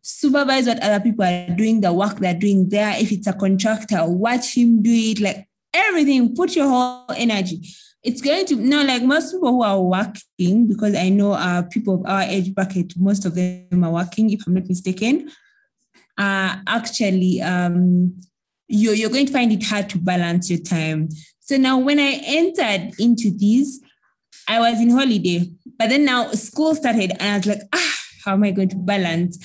supervise 0.00 0.66
what 0.66 0.82
other 0.82 0.98
people 0.98 1.24
are 1.24 1.46
doing, 1.50 1.80
the 1.80 1.92
work 1.92 2.18
they're 2.18 2.34
doing 2.34 2.68
there. 2.68 2.94
If 2.98 3.12
it's 3.12 3.28
a 3.28 3.32
contractor, 3.32 4.04
watch 4.04 4.56
him 4.56 4.82
do 4.82 4.90
it, 4.92 5.20
like 5.20 5.46
everything, 5.72 6.34
put 6.34 6.56
your 6.56 6.68
whole 6.68 7.04
energy. 7.16 7.62
It's 8.02 8.20
going 8.20 8.46
to, 8.46 8.56
no, 8.56 8.82
like 8.82 9.04
most 9.04 9.30
people 9.30 9.52
who 9.52 9.62
are 9.62 9.80
working, 9.80 10.66
because 10.66 10.96
I 10.96 11.08
know 11.08 11.34
uh, 11.34 11.62
people 11.62 12.00
of 12.00 12.06
our 12.06 12.22
age 12.22 12.52
bracket, 12.52 12.94
most 12.96 13.24
of 13.24 13.36
them 13.36 13.84
are 13.84 13.92
working, 13.92 14.30
if 14.30 14.44
I'm 14.44 14.54
not 14.54 14.66
mistaken, 14.66 15.30
uh, 16.18 16.56
actually, 16.66 17.40
um, 17.42 18.16
you're, 18.68 18.94
you're 18.94 19.10
going 19.10 19.26
to 19.26 19.32
find 19.32 19.52
it 19.52 19.64
hard 19.64 19.88
to 19.90 19.98
balance 19.98 20.50
your 20.50 20.60
time. 20.60 21.08
So 21.40 21.56
now 21.56 21.78
when 21.78 21.98
I 21.98 22.20
entered 22.24 22.92
into 22.98 23.30
this, 23.30 23.80
I 24.48 24.60
was 24.60 24.80
in 24.80 24.90
holiday, 24.90 25.50
but 25.78 25.88
then 25.88 26.04
now 26.04 26.30
school 26.32 26.74
started 26.74 27.12
and 27.20 27.22
I 27.22 27.36
was 27.36 27.46
like, 27.46 27.62
ah, 27.74 27.94
how 28.24 28.32
am 28.32 28.44
I 28.44 28.50
going 28.50 28.68
to 28.70 28.76
balance? 28.76 29.38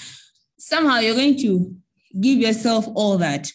somehow 0.68 1.00
you're 1.00 1.16
going 1.16 1.38
to 1.38 1.74
give 2.20 2.40
yourself 2.40 2.88
all 2.96 3.18
that. 3.18 3.52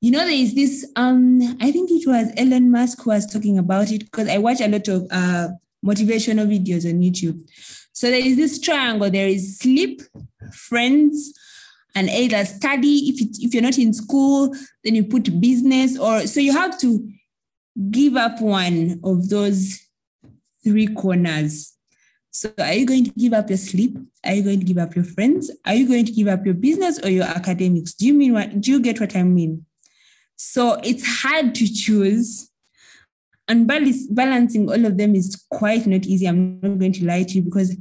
You 0.00 0.10
know, 0.10 0.24
there 0.24 0.30
is 0.30 0.54
this, 0.54 0.86
um, 0.96 1.40
I 1.60 1.72
think 1.72 1.90
it 1.90 2.06
was 2.06 2.32
Elon 2.36 2.70
Musk 2.70 3.02
who 3.02 3.10
was 3.10 3.26
talking 3.26 3.58
about 3.58 3.90
it 3.90 4.00
because 4.00 4.28
I 4.28 4.38
watch 4.38 4.60
a 4.60 4.68
lot 4.68 4.86
of 4.88 5.06
uh, 5.10 5.48
motivational 5.84 6.46
videos 6.46 6.88
on 6.88 7.00
YouTube. 7.00 7.40
So 7.92 8.10
there 8.10 8.24
is 8.24 8.36
this 8.36 8.58
triangle. 8.58 9.10
There 9.10 9.28
is 9.28 9.58
sleep, 9.58 10.02
friends, 10.52 11.32
and 11.94 12.10
either 12.10 12.44
study. 12.44 13.08
If 13.08 13.20
it, 13.20 13.36
if 13.40 13.54
you're 13.54 13.62
not 13.62 13.78
in 13.78 13.92
school, 13.92 14.54
then 14.82 14.94
you 14.94 15.04
put 15.04 15.40
business 15.40 15.98
or 15.98 16.26
so 16.26 16.40
you 16.40 16.52
have 16.52 16.78
to 16.80 17.08
give 17.90 18.16
up 18.16 18.40
one 18.40 19.00
of 19.04 19.28
those 19.28 19.80
three 20.62 20.86
corners. 20.86 21.72
So 22.30 22.52
are 22.58 22.72
you 22.72 22.86
going 22.86 23.04
to 23.04 23.10
give 23.12 23.32
up 23.32 23.48
your 23.48 23.58
sleep? 23.58 23.96
Are 24.24 24.34
you 24.34 24.42
going 24.42 24.58
to 24.58 24.66
give 24.66 24.78
up 24.78 24.96
your 24.96 25.04
friends? 25.04 25.50
Are 25.64 25.74
you 25.74 25.86
going 25.86 26.04
to 26.04 26.12
give 26.12 26.26
up 26.26 26.44
your 26.44 26.54
business 26.54 26.98
or 27.04 27.10
your 27.10 27.24
academics? 27.24 27.94
Do 27.94 28.06
you 28.06 28.14
mean 28.14 28.32
what 28.32 28.60
do 28.60 28.72
you 28.72 28.80
get 28.80 29.00
what 29.00 29.14
I 29.14 29.22
mean? 29.22 29.64
So 30.36 30.80
it's 30.82 31.22
hard 31.22 31.54
to 31.54 31.72
choose. 31.72 32.50
And 33.46 33.66
balancing 33.68 34.68
all 34.70 34.84
of 34.84 34.96
them 34.96 35.14
is 35.14 35.44
quite 35.50 35.86
not 35.86 36.06
easy. 36.06 36.26
I'm 36.26 36.60
not 36.60 36.78
going 36.78 36.94
to 36.94 37.06
lie 37.06 37.24
to 37.24 37.34
you 37.34 37.42
because 37.42 37.76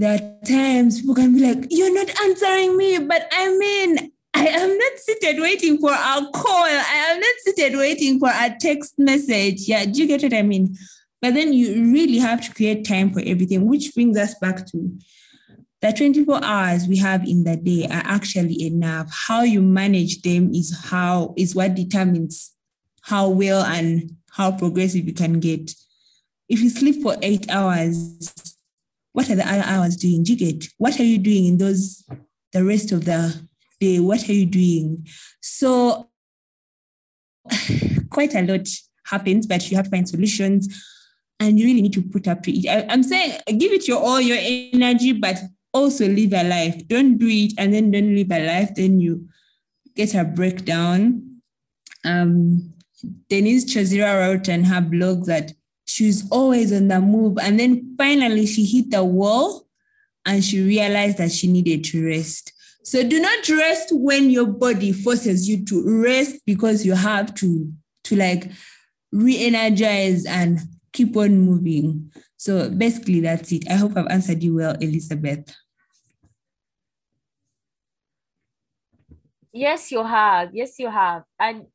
there 0.00 0.14
are 0.14 0.46
times 0.46 1.00
people 1.00 1.14
can 1.14 1.34
be 1.34 1.40
like, 1.40 1.66
You're 1.68 1.92
not 1.92 2.08
answering 2.22 2.76
me, 2.76 2.98
but 2.98 3.28
I 3.30 3.54
mean, 3.56 4.10
I 4.32 4.46
am 4.46 4.78
not 4.78 4.92
seated 4.98 5.40
waiting 5.40 5.76
for 5.76 5.92
a 5.92 6.26
call. 6.32 6.64
I 6.64 7.10
am 7.10 7.20
not 7.20 7.34
seated 7.40 7.76
waiting 7.76 8.18
for 8.18 8.30
a 8.30 8.56
text 8.58 8.98
message. 8.98 9.68
Yeah, 9.68 9.84
do 9.84 10.00
you 10.00 10.06
get 10.06 10.22
what 10.22 10.32
I 10.32 10.40
mean? 10.40 10.74
But 11.20 11.34
then 11.34 11.52
you 11.52 11.92
really 11.92 12.16
have 12.16 12.40
to 12.46 12.54
create 12.54 12.86
time 12.86 13.12
for 13.12 13.20
everything, 13.20 13.66
which 13.66 13.94
brings 13.94 14.16
us 14.16 14.34
back 14.36 14.66
to 14.68 14.98
the 15.82 15.92
24 15.92 16.42
hours 16.42 16.88
we 16.88 16.96
have 16.96 17.26
in 17.26 17.44
the 17.44 17.56
day 17.56 17.84
are 17.84 18.02
actually 18.04 18.62
enough. 18.62 19.10
How 19.28 19.42
you 19.42 19.60
manage 19.60 20.22
them 20.22 20.54
is 20.54 20.78
how 20.90 21.34
is 21.36 21.54
what 21.54 21.74
determines 21.74 22.54
how 23.02 23.28
well 23.28 23.62
and 23.64 24.16
how 24.30 24.52
progressive 24.52 25.06
you 25.06 25.12
can 25.12 25.40
get. 25.40 25.74
If 26.48 26.60
you 26.60 26.70
sleep 26.70 27.02
for 27.02 27.16
eight 27.20 27.50
hours, 27.50 28.56
what 29.12 29.30
are 29.30 29.34
the 29.36 29.48
other 29.48 29.64
hours 29.64 29.96
doing? 29.96 30.22
Do 30.22 30.32
you 30.32 30.38
get 30.38 30.68
what 30.78 30.98
are 31.00 31.04
you 31.04 31.18
doing 31.18 31.46
in 31.46 31.58
those 31.58 32.04
the 32.52 32.64
rest 32.64 32.92
of 32.92 33.04
the 33.04 33.40
day? 33.80 33.98
What 33.98 34.28
are 34.28 34.32
you 34.32 34.46
doing? 34.46 35.06
So 35.40 36.10
quite 38.10 38.34
a 38.34 38.42
lot 38.42 38.68
happens, 39.06 39.46
but 39.46 39.70
you 39.70 39.76
have 39.76 39.86
to 39.86 39.90
find 39.90 40.08
solutions 40.08 40.68
and 41.40 41.58
you 41.58 41.66
really 41.66 41.82
need 41.82 41.94
to 41.94 42.02
put 42.02 42.28
up 42.28 42.42
to 42.44 42.52
it. 42.52 42.68
I, 42.68 42.92
am 42.92 43.02
saying 43.02 43.40
give 43.58 43.72
it 43.72 43.88
your 43.88 44.00
all 44.00 44.20
your 44.20 44.38
energy, 44.40 45.12
but 45.12 45.38
also 45.72 46.06
live 46.06 46.32
a 46.32 46.44
life. 46.44 46.86
Don't 46.88 47.18
do 47.18 47.26
it 47.28 47.54
and 47.58 47.74
then 47.74 47.90
don't 47.90 48.14
live 48.14 48.30
a 48.30 48.46
life. 48.46 48.74
Then 48.74 49.00
you 49.00 49.28
get 49.96 50.14
a 50.14 50.24
breakdown. 50.24 51.40
Um, 52.04 52.74
Denise 53.28 53.64
Chazira 53.64 54.20
wrote 54.20 54.48
in 54.48 54.64
her 54.64 54.80
blog 54.80 55.26
that 55.26 55.52
she 56.00 56.06
was 56.06 56.26
always 56.30 56.72
on 56.72 56.88
the 56.88 56.98
move, 56.98 57.36
and 57.42 57.60
then 57.60 57.94
finally 57.98 58.46
she 58.46 58.64
hit 58.64 58.90
the 58.90 59.04
wall, 59.04 59.66
and 60.24 60.42
she 60.42 60.62
realized 60.62 61.18
that 61.18 61.30
she 61.30 61.46
needed 61.46 61.84
to 61.84 62.06
rest. 62.06 62.54
So 62.84 63.06
do 63.06 63.20
not 63.20 63.46
rest 63.50 63.90
when 63.92 64.30
your 64.30 64.46
body 64.46 64.92
forces 64.92 65.46
you 65.46 65.62
to 65.66 66.02
rest 66.02 66.36
because 66.46 66.86
you 66.86 66.94
have 66.94 67.34
to 67.34 67.70
to 68.04 68.16
like 68.16 68.50
re-energize 69.12 70.24
and 70.24 70.58
keep 70.94 71.14
on 71.18 71.38
moving. 71.38 72.10
So 72.38 72.70
basically, 72.70 73.20
that's 73.20 73.52
it. 73.52 73.70
I 73.70 73.74
hope 73.74 73.94
I've 73.94 74.06
answered 74.08 74.42
you 74.42 74.54
well, 74.54 74.76
Elizabeth. 74.80 75.54
Yes, 79.52 79.92
you 79.92 80.02
have. 80.02 80.48
Yes, 80.54 80.78
you 80.78 80.88
have. 80.88 81.24
And 81.38 81.66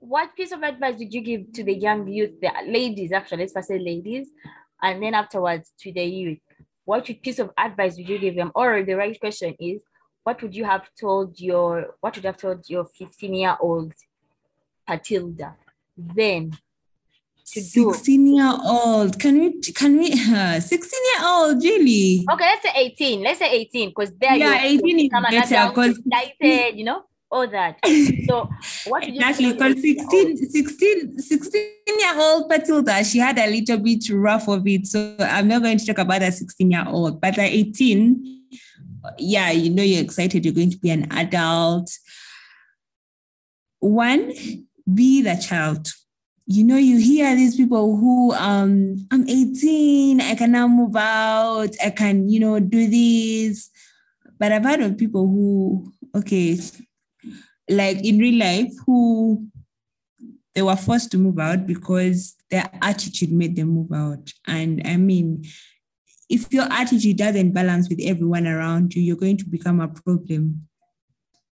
what 0.00 0.34
piece 0.34 0.52
of 0.52 0.62
advice 0.62 0.96
did 0.96 1.12
you 1.12 1.20
give 1.20 1.52
to 1.52 1.64
the 1.64 1.74
young 1.74 2.08
youth, 2.08 2.40
the 2.40 2.50
ladies, 2.66 3.12
actually, 3.12 3.48
let's 3.54 3.68
say 3.68 3.78
ladies, 3.78 4.28
and 4.82 5.02
then 5.02 5.14
afterwards 5.14 5.72
to 5.80 5.92
the 5.92 6.02
youth? 6.02 6.38
What 6.84 7.04
piece 7.22 7.38
of 7.38 7.50
advice 7.56 7.96
would 7.96 8.08
you 8.08 8.18
give 8.18 8.34
them? 8.34 8.50
Or 8.54 8.82
the 8.82 8.94
right 8.94 9.18
question 9.20 9.54
is, 9.60 9.82
what 10.24 10.42
would 10.42 10.54
you 10.54 10.64
have 10.64 10.88
told 10.98 11.38
your, 11.38 11.94
what 12.00 12.16
would 12.16 12.24
you 12.24 12.28
have 12.28 12.36
told 12.36 12.68
your 12.68 12.84
15 12.84 13.34
year 13.34 13.56
old 13.60 13.92
Patilda 14.88 15.54
then 15.96 16.52
to 17.52 17.60
16 17.60 18.24
do. 18.24 18.36
year 18.36 18.58
old. 18.64 19.18
Can 19.18 19.38
we, 19.40 19.60
can 19.60 19.98
we, 19.98 20.12
uh, 20.34 20.60
16 20.60 21.00
year 21.14 21.28
old, 21.28 21.62
really? 21.62 22.26
Okay, 22.30 22.44
let's 22.44 22.62
say 22.62 22.72
18. 22.74 23.22
Let's 23.22 23.38
say 23.38 23.50
18, 23.52 23.88
because 23.90 24.12
there 24.16 24.36
yeah, 24.36 24.64
you 24.64 24.80
18 24.80 24.98
is 24.98 25.10
better 25.30 25.68
because 25.68 26.00
you 26.74 26.84
know, 26.84 27.04
all 27.30 27.46
that. 27.48 27.78
So, 28.26 28.48
what 28.86 29.06
exactly? 29.06 29.52
Because 29.52 29.80
16, 29.80 30.36
16, 30.36 31.18
16 31.18 31.62
year 31.86 32.20
old 32.20 32.48
Patilda, 32.48 33.04
she 33.04 33.18
had 33.18 33.38
a 33.38 33.46
little 33.46 33.78
bit 33.78 34.08
rough 34.10 34.48
of 34.48 34.66
it. 34.66 34.86
So, 34.86 35.16
I'm 35.18 35.48
not 35.48 35.62
going 35.62 35.78
to 35.78 35.86
talk 35.86 35.98
about 35.98 36.22
a 36.22 36.32
16 36.32 36.70
year 36.70 36.84
old, 36.86 37.20
but 37.20 37.38
at 37.38 37.50
18, 37.50 38.42
yeah, 39.18 39.50
you 39.50 39.70
know, 39.70 39.82
you're 39.82 40.02
excited, 40.02 40.44
you're 40.44 40.54
going 40.54 40.70
to 40.70 40.78
be 40.78 40.90
an 40.90 41.10
adult. 41.12 41.90
One, 43.78 44.32
be 44.92 45.22
the 45.22 45.36
child 45.36 45.88
you 46.52 46.64
know, 46.64 46.76
you 46.76 46.98
hear 46.98 47.36
these 47.36 47.54
people 47.54 47.96
who 47.96 48.32
um 48.34 49.06
I'm 49.12 49.22
18, 49.28 50.20
I 50.20 50.34
can 50.34 50.50
now 50.50 50.66
move 50.66 50.96
out, 50.96 51.70
I 51.84 51.90
can, 51.90 52.28
you 52.28 52.40
know, 52.40 52.58
do 52.58 52.88
this. 52.88 53.70
But 54.36 54.50
I've 54.50 54.64
heard 54.64 54.80
of 54.80 54.98
people 54.98 55.28
who, 55.28 55.92
okay, 56.16 56.58
like 57.70 58.04
in 58.04 58.18
real 58.18 58.38
life, 58.38 58.72
who 58.86 59.46
they 60.54 60.62
were 60.62 60.76
forced 60.76 61.10
to 61.12 61.18
move 61.18 61.38
out 61.38 61.66
because 61.66 62.36
their 62.50 62.68
attitude 62.82 63.32
made 63.32 63.56
them 63.56 63.68
move 63.68 63.92
out. 63.92 64.32
And 64.46 64.82
I 64.84 64.96
mean, 64.96 65.44
if 66.28 66.52
your 66.52 66.64
attitude 66.70 67.16
doesn't 67.16 67.52
balance 67.52 67.88
with 67.88 68.00
everyone 68.02 68.46
around 68.46 68.94
you, 68.94 69.02
you're 69.02 69.16
going 69.16 69.36
to 69.38 69.44
become 69.44 69.80
a 69.80 69.88
problem. 69.88 70.66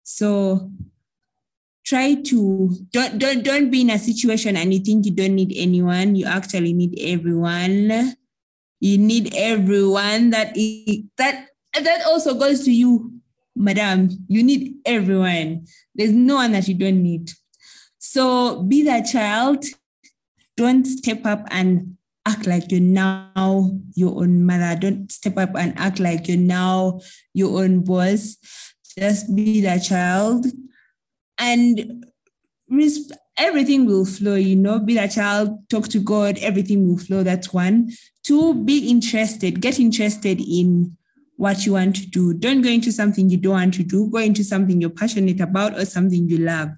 So 0.03 0.71
try 1.85 2.15
to 2.15 2.75
don't 2.91 3.17
don't 3.17 3.43
don't 3.43 3.71
be 3.71 3.81
in 3.81 3.89
a 3.89 3.97
situation 3.97 4.57
and 4.57 4.73
you 4.73 4.79
think 4.79 5.05
you 5.05 5.11
don't 5.11 5.35
need 5.35 5.53
anyone. 5.55 6.15
You 6.15 6.25
actually 6.25 6.73
need 6.73 6.97
everyone. 6.99 8.15
You 8.79 8.97
need 8.97 9.33
everyone. 9.35 10.31
That 10.31 10.55
is, 10.55 11.03
that 11.17 11.47
that 11.73 12.05
also 12.05 12.35
goes 12.35 12.63
to 12.65 12.71
you, 12.71 13.16
madam. 13.57 14.09
You 14.27 14.43
need 14.43 14.75
everyone. 14.85 15.65
There's 15.95 16.11
no 16.11 16.35
one 16.35 16.51
that 16.53 16.67
you 16.67 16.75
don't 16.75 17.01
need. 17.01 17.31
So 17.97 18.63
be 18.63 18.83
that 18.83 19.01
child. 19.01 19.65
Don't 20.55 20.85
step 20.85 21.25
up 21.25 21.47
and 21.51 21.97
act 22.25 22.47
like 22.47 22.71
you're 22.71 22.81
now 22.81 23.71
your 23.95 24.21
own 24.21 24.45
mother. 24.45 24.77
Don't 24.79 25.11
step 25.11 25.37
up 25.37 25.55
and 25.55 25.77
act 25.77 25.99
like 25.99 26.27
you're 26.27 26.37
now 26.37 26.99
your 27.33 27.63
own 27.63 27.83
boss. 27.83 28.37
Just 28.97 29.33
be 29.35 29.61
that 29.61 29.83
child. 29.83 30.45
And 31.37 32.05
everything 33.37 33.85
will 33.85 34.05
flow, 34.05 34.35
you 34.35 34.55
know, 34.55 34.79
be 34.79 34.95
that 34.95 35.11
child, 35.11 35.69
talk 35.69 35.87
to 35.89 35.99
God, 35.99 36.37
everything 36.39 36.87
will 36.87 36.97
flow. 36.97 37.23
That's 37.23 37.53
one. 37.53 37.91
Two, 38.23 38.53
be 38.53 38.89
interested, 38.89 39.61
get 39.61 39.79
interested 39.79 40.41
in 40.41 40.97
what 41.37 41.65
you 41.65 41.73
want 41.73 41.95
to 41.95 42.07
do. 42.07 42.33
Don't 42.33 42.61
go 42.61 42.69
into 42.69 42.91
something 42.91 43.29
you 43.29 43.37
don't 43.37 43.53
want 43.53 43.73
to 43.75 43.83
do. 43.83 44.09
Go 44.09 44.17
into 44.17 44.43
something 44.43 44.81
you're 44.81 44.89
passionate 44.89 45.39
about 45.39 45.77
or 45.77 45.85
something 45.85 46.27
you 46.27 46.39
love. 46.39 46.69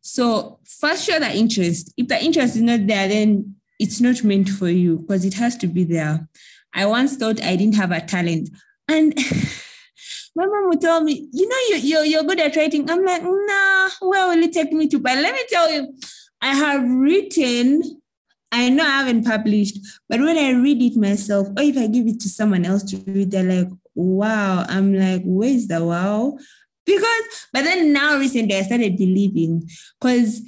So 0.00 0.58
first 0.64 1.06
show 1.06 1.18
that 1.18 1.36
interest. 1.36 1.92
If 1.96 2.08
the 2.08 2.22
interest 2.22 2.56
is 2.56 2.62
not 2.62 2.86
there, 2.86 3.08
then 3.08 3.56
it's 3.78 4.00
not 4.00 4.24
meant 4.24 4.48
for 4.48 4.68
you 4.68 4.98
because 4.98 5.24
it 5.24 5.34
has 5.34 5.56
to 5.58 5.66
be 5.66 5.84
there. 5.84 6.28
I 6.74 6.86
once 6.86 7.16
thought 7.16 7.42
I 7.42 7.56
didn't 7.56 7.76
have 7.76 7.92
a 7.92 8.00
talent. 8.00 8.48
And 8.88 9.14
my 10.34 10.46
mom 10.46 10.68
would 10.68 10.80
tell 10.80 11.02
me, 11.02 11.28
you 11.32 11.48
know, 11.48 11.56
you, 11.68 11.76
you're, 11.76 12.04
you're 12.04 12.24
good 12.24 12.40
at 12.40 12.56
writing. 12.56 12.90
I'm 12.90 13.04
like, 13.04 13.22
nah, 13.22 13.88
where 14.00 14.28
will 14.28 14.42
it 14.42 14.52
take 14.52 14.72
me 14.72 14.88
to? 14.88 14.98
But 14.98 15.18
let 15.18 15.34
me 15.34 15.42
tell 15.48 15.70
you, 15.70 15.94
I 16.40 16.54
have 16.54 16.88
written 16.88 18.00
I 18.50 18.70
know 18.70 18.82
I 18.84 19.02
haven't 19.02 19.24
published, 19.24 19.78
but 20.08 20.20
when 20.20 20.38
I 20.38 20.50
read 20.52 20.82
it 20.82 20.96
myself, 20.96 21.48
or 21.48 21.62
if 21.62 21.76
I 21.76 21.86
give 21.86 22.06
it 22.06 22.20
to 22.20 22.28
someone 22.28 22.64
else 22.64 22.82
to 22.84 22.96
read, 23.06 23.30
they're 23.30 23.42
like, 23.42 23.68
wow. 23.94 24.64
I'm 24.68 24.94
like, 24.94 25.22
where's 25.24 25.66
the 25.66 25.84
wow? 25.84 26.38
Because, 26.86 27.22
but 27.52 27.64
then 27.64 27.92
now 27.92 28.16
recently 28.16 28.56
I 28.56 28.62
started 28.62 28.96
believing 28.96 29.68
because 30.00 30.40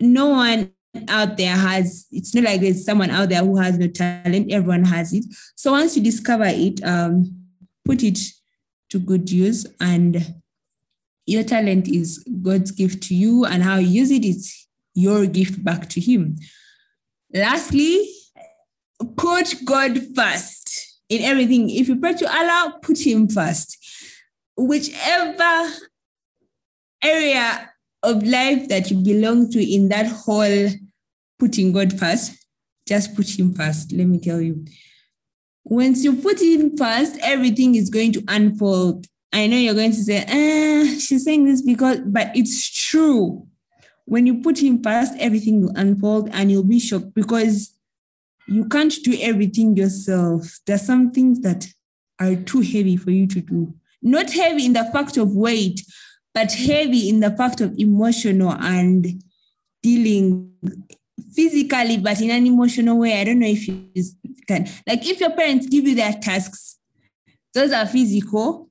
no 0.00 0.28
one 0.28 0.72
out 1.08 1.36
there 1.36 1.54
has, 1.54 2.06
it's 2.10 2.34
not 2.34 2.44
like 2.44 2.62
there's 2.62 2.86
someone 2.86 3.10
out 3.10 3.28
there 3.28 3.44
who 3.44 3.58
has 3.58 3.78
no 3.78 3.86
talent, 3.88 4.50
everyone 4.50 4.84
has 4.84 5.12
it. 5.12 5.24
So 5.54 5.72
once 5.72 5.96
you 5.96 6.02
discover 6.02 6.46
it, 6.46 6.82
um, 6.82 7.44
put 7.84 8.02
it 8.02 8.18
to 8.90 8.98
good 8.98 9.30
use 9.30 9.66
and 9.80 10.34
your 11.26 11.42
talent 11.42 11.88
is 11.88 12.24
God's 12.42 12.70
gift 12.70 13.02
to 13.04 13.14
you 13.14 13.44
and 13.44 13.62
how 13.62 13.76
you 13.76 13.88
use 13.88 14.10
it, 14.10 14.24
it's 14.24 14.66
your 14.94 15.26
gift 15.26 15.62
back 15.62 15.88
to 15.90 16.00
him. 16.00 16.36
Lastly, 17.32 18.08
put 19.16 19.54
God 19.64 20.00
first 20.14 21.00
in 21.08 21.22
everything. 21.22 21.70
If 21.70 21.88
you 21.88 21.96
pray 21.96 22.14
to 22.14 22.28
Allah, 22.28 22.78
put 22.82 23.04
Him 23.04 23.28
first. 23.28 23.78
Whichever 24.56 25.72
area 27.02 27.70
of 28.02 28.22
life 28.22 28.68
that 28.68 28.90
you 28.90 28.98
belong 28.98 29.50
to 29.50 29.62
in 29.62 29.88
that 29.88 30.06
whole 30.06 30.68
putting 31.38 31.72
God 31.72 31.98
first, 31.98 32.32
just 32.86 33.14
put 33.14 33.38
Him 33.38 33.52
first. 33.52 33.92
Let 33.92 34.06
me 34.06 34.18
tell 34.18 34.40
you. 34.40 34.64
Once 35.64 36.04
you 36.04 36.14
put 36.14 36.40
Him 36.40 36.76
first, 36.76 37.18
everything 37.20 37.74
is 37.74 37.90
going 37.90 38.12
to 38.12 38.24
unfold. 38.28 39.06
I 39.32 39.48
know 39.48 39.56
you're 39.56 39.74
going 39.74 39.90
to 39.90 39.96
say, 40.02 40.24
eh, 40.26 40.98
she's 40.98 41.24
saying 41.24 41.44
this 41.44 41.60
because, 41.60 42.00
but 42.06 42.30
it's 42.34 42.70
true 42.88 43.46
when 44.06 44.26
you 44.26 44.40
put 44.40 44.62
him 44.62 44.82
first, 44.82 45.14
everything 45.18 45.60
will 45.60 45.72
unfold 45.76 46.30
and 46.32 46.50
you'll 46.50 46.64
be 46.64 46.78
shocked 46.78 47.12
because 47.12 47.74
you 48.48 48.64
can't 48.68 48.94
do 49.02 49.16
everything 49.20 49.76
yourself. 49.76 50.58
There's 50.66 50.86
some 50.86 51.10
things 51.10 51.40
that 51.40 51.66
are 52.20 52.36
too 52.36 52.60
heavy 52.60 52.96
for 52.96 53.10
you 53.10 53.26
to 53.26 53.40
do. 53.40 53.74
Not 54.00 54.32
heavy 54.32 54.64
in 54.64 54.72
the 54.72 54.84
fact 54.92 55.16
of 55.16 55.34
weight, 55.34 55.82
but 56.32 56.52
heavy 56.52 57.08
in 57.08 57.20
the 57.20 57.32
fact 57.36 57.60
of 57.60 57.74
emotional 57.78 58.52
and 58.52 59.22
dealing 59.82 60.52
physically, 61.34 61.98
but 61.98 62.20
in 62.20 62.30
an 62.30 62.46
emotional 62.46 62.98
way. 62.98 63.20
I 63.20 63.24
don't 63.24 63.40
know 63.40 63.48
if 63.48 63.66
you 63.66 63.88
can. 64.46 64.68
Like 64.86 65.04
if 65.04 65.18
your 65.18 65.30
parents 65.30 65.66
give 65.66 65.86
you 65.86 65.96
their 65.96 66.12
tasks, 66.12 66.78
those 67.54 67.72
are 67.72 67.86
physical, 67.86 68.70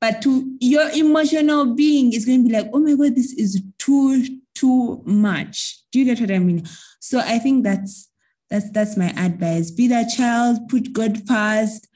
but 0.00 0.20
to 0.22 0.56
your 0.60 0.90
emotional 0.90 1.74
being 1.74 2.12
is 2.12 2.26
going 2.26 2.42
to 2.42 2.48
be 2.48 2.54
like, 2.54 2.70
oh 2.72 2.80
my 2.80 2.94
God, 2.94 3.14
this 3.14 3.32
is 3.34 3.62
too 3.78 4.40
too 4.54 5.02
much. 5.04 5.82
Do 5.92 5.98
you 5.98 6.04
get 6.04 6.20
what 6.20 6.30
I 6.30 6.38
mean? 6.38 6.64
So 7.00 7.18
I 7.18 7.38
think 7.38 7.64
that's 7.64 8.10
that's 8.50 8.70
that's 8.70 8.96
my 8.96 9.10
advice. 9.16 9.70
Be 9.70 9.88
that 9.88 10.10
child, 10.10 10.68
put 10.68 10.92
God 10.92 11.26
first, 11.26 11.88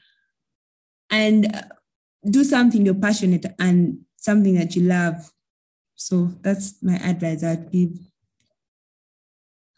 and 1.09 1.55
uh, 1.55 1.61
do 2.29 2.43
something 2.43 2.85
you're 2.85 2.95
passionate 2.95 3.45
and 3.59 3.99
something 4.17 4.55
that 4.55 4.75
you 4.75 4.83
love. 4.83 5.31
So 5.95 6.29
that's 6.41 6.81
my 6.81 6.95
advice 6.95 7.43
I'd 7.43 7.71
give. 7.71 7.97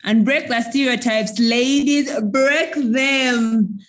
And 0.04 0.26
break 0.26 0.48
the 0.48 0.62
stereotypes, 0.62 1.40
ladies, 1.40 2.12
break 2.22 2.74
them. 2.76 3.80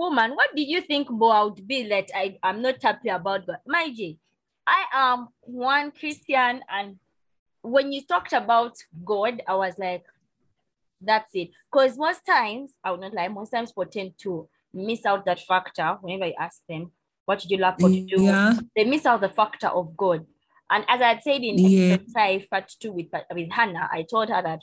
Woman, 0.00 0.30
what 0.34 0.54
did 0.56 0.68
you 0.68 0.80
think 0.80 1.08
be 1.66 1.88
that 1.88 2.10
I, 2.14 2.38
I'm 2.42 2.62
not 2.62 2.82
happy 2.82 3.10
about 3.10 3.46
God? 3.46 3.58
My 3.66 3.90
G, 3.94 4.18
I 4.66 4.84
am 4.94 5.28
one 5.42 5.92
Christian, 5.92 6.62
and 6.68 6.96
when 7.62 7.92
you 7.92 8.02
talked 8.02 8.32
about 8.32 8.76
God, 9.04 9.42
I 9.46 9.54
was 9.54 9.74
like, 9.78 10.04
that's 11.00 11.30
it. 11.34 11.50
Because 11.70 11.98
most 11.98 12.24
times, 12.26 12.72
I 12.82 12.90
would 12.90 13.00
not 13.00 13.14
lie, 13.14 13.28
most 13.28 13.50
times 13.50 13.72
people 13.72 13.86
tend 13.86 14.12
to 14.22 14.48
miss 14.72 15.04
out 15.04 15.24
that 15.26 15.40
factor 15.40 15.98
whenever 16.00 16.26
you 16.26 16.34
ask 16.38 16.60
them, 16.68 16.90
what 17.26 17.40
did 17.40 17.50
you 17.50 17.58
love 17.58 17.76
to 17.76 17.88
do? 17.88 18.22
Yeah. 18.22 18.54
They 18.74 18.84
miss 18.84 19.06
out 19.06 19.20
the 19.20 19.28
factor 19.28 19.68
of 19.68 19.96
God. 19.96 20.26
And 20.70 20.84
as 20.88 21.00
I 21.00 21.18
said 21.18 21.42
in 21.42 21.58
yeah. 21.58 21.94
episode 21.94 22.12
5, 22.12 22.50
part 22.50 22.74
2 22.80 22.92
with, 22.92 23.06
uh, 23.12 23.20
with 23.34 23.50
Hannah, 23.50 23.88
I 23.92 24.06
told 24.08 24.30
her 24.30 24.42
that 24.42 24.60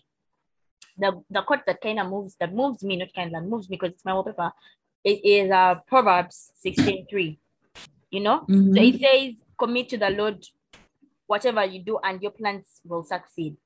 the, 0.97 1.21
the 1.29 1.41
quote 1.43 1.65
that 1.67 1.81
kind 1.81 1.99
of 1.99 2.09
moves, 2.09 2.35
that 2.39 2.53
moves 2.53 2.83
me, 2.83 2.97
not 2.97 3.13
kind 3.13 3.35
of 3.35 3.43
moves 3.43 3.69
me 3.69 3.77
because 3.77 3.93
it's 3.93 4.05
my 4.05 4.13
wallpaper, 4.13 4.51
it 5.03 5.23
is 5.23 5.51
uh, 5.51 5.75
Proverbs 5.87 6.51
16:3. 6.65 7.37
You 8.11 8.21
know, 8.21 8.39
mm-hmm. 8.41 8.73
so 8.73 8.81
it 8.81 8.99
says, 8.99 9.43
"Commit 9.59 9.89
to 9.89 9.97
the 9.97 10.09
Lord 10.09 10.43
whatever 11.27 11.65
you 11.65 11.83
do, 11.83 11.99
and 12.03 12.21
your 12.21 12.31
plans 12.31 12.81
will 12.85 13.03
succeed." 13.03 13.57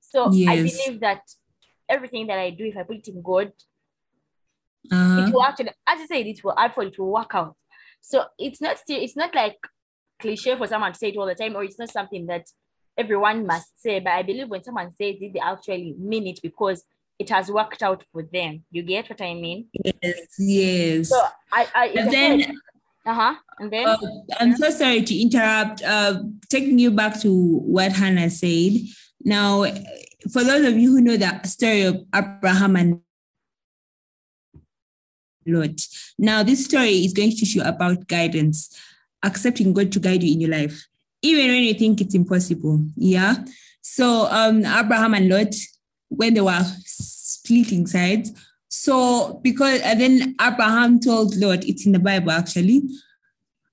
So 0.00 0.30
yes. 0.32 0.48
I 0.48 0.56
believe 0.56 1.00
that 1.00 1.22
everything 1.88 2.26
that 2.28 2.38
I 2.38 2.50
do, 2.50 2.64
if 2.64 2.76
I 2.76 2.82
put 2.82 2.96
it 2.96 3.08
in 3.08 3.22
God, 3.22 3.52
uh-huh. 4.90 5.26
it 5.26 5.32
will 5.32 5.42
actually, 5.42 5.68
as 5.86 6.00
I 6.00 6.06
said, 6.06 6.26
it 6.26 6.42
will 6.42 6.56
for 6.74 6.84
it 6.84 6.98
will 6.98 7.12
work 7.12 7.34
out. 7.34 7.56
So 8.00 8.24
it's 8.38 8.60
not 8.60 8.78
still, 8.78 9.00
it's 9.00 9.16
not 9.16 9.34
like 9.34 9.58
cliche 10.20 10.56
for 10.56 10.66
someone 10.66 10.92
to 10.92 10.98
say 10.98 11.08
it 11.08 11.16
all 11.16 11.26
the 11.26 11.34
time, 11.34 11.56
or 11.56 11.64
it's 11.64 11.78
not 11.78 11.90
something 11.90 12.26
that 12.26 12.46
everyone 12.96 13.46
must 13.46 13.80
say. 13.80 14.00
But 14.00 14.12
I 14.12 14.22
believe 14.22 14.48
when 14.48 14.64
someone 14.64 14.90
says 14.90 15.16
it, 15.20 15.32
they 15.32 15.40
actually 15.40 15.94
mean 15.98 16.26
it 16.26 16.40
because 16.42 16.84
it 17.20 17.28
has 17.28 17.50
worked 17.50 17.82
out 17.82 18.02
for 18.12 18.22
them. 18.32 18.64
You 18.70 18.82
get 18.82 19.10
what 19.10 19.20
I 19.20 19.34
mean? 19.34 19.68
Yes, 19.84 20.34
yes. 20.38 21.08
So 21.10 21.20
I, 21.52 21.68
I 21.74 21.86
and 21.88 22.10
then 22.10 22.58
uh-huh. 23.06 23.34
And 23.58 23.70
then 23.70 23.86
uh, 23.86 23.96
I'm 24.38 24.56
so 24.56 24.70
sorry 24.70 25.02
to 25.02 25.20
interrupt. 25.20 25.82
Uh, 25.82 26.22
taking 26.48 26.78
you 26.78 26.90
back 26.90 27.20
to 27.20 27.30
what 27.58 27.92
Hannah 27.92 28.30
said. 28.30 28.72
Now, 29.22 29.64
for 30.32 30.44
those 30.44 30.66
of 30.66 30.76
you 30.78 30.92
who 30.92 31.00
know 31.00 31.16
the 31.16 31.40
story 31.44 31.82
of 31.82 32.04
Abraham 32.14 32.76
and 32.76 33.00
Lot, 35.46 35.80
now 36.18 36.42
this 36.42 36.64
story 36.64 37.04
is 37.04 37.12
going 37.12 37.30
to 37.30 37.36
teach 37.36 37.54
you 37.54 37.62
about 37.62 38.06
guidance, 38.06 38.74
accepting 39.22 39.72
God 39.72 39.92
to 39.92 40.00
guide 40.00 40.22
you 40.22 40.32
in 40.32 40.40
your 40.40 40.50
life, 40.50 40.86
even 41.22 41.48
when 41.48 41.64
you 41.64 41.74
think 41.74 42.00
it's 42.00 42.14
impossible. 42.14 42.84
Yeah. 42.96 43.44
So 43.82 44.28
um, 44.30 44.64
Abraham 44.64 45.14
and 45.14 45.28
Lot, 45.28 45.54
when 46.08 46.34
they 46.34 46.40
were 46.40 46.64
splitting 47.50 47.86
sides. 47.86 48.32
So 48.68 49.40
because 49.42 49.80
then 49.80 50.36
Abraham 50.40 51.00
told 51.00 51.36
Lot, 51.36 51.64
it's 51.64 51.84
in 51.86 51.92
the 51.92 51.98
Bible 51.98 52.30
actually. 52.30 52.82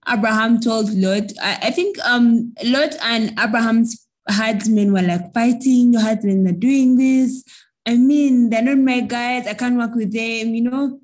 Abraham 0.10 0.60
told 0.60 0.92
Lot, 0.94 1.32
I, 1.42 1.60
I 1.64 1.72
think 1.72 1.98
um 2.00 2.54
Lot 2.64 2.96
and 3.04 3.40
Abraham's 3.40 4.08
herdsmen 4.28 4.92
were 4.94 5.02
like 5.02 5.34
fighting, 5.34 5.94
your 5.94 6.02
herdsmen 6.02 6.48
are 6.48 6.52
doing 6.52 6.98
this. 6.98 7.44
I 7.86 7.96
mean, 7.96 8.50
they're 8.50 8.64
not 8.64 8.80
my 8.80 9.02
guys, 9.02 9.48
I 9.48 9.54
can't 9.54 9.78
work 9.78 9.94
with 9.96 10.12
them, 10.12 10.56
you 10.56 10.64
know, 10.64 11.00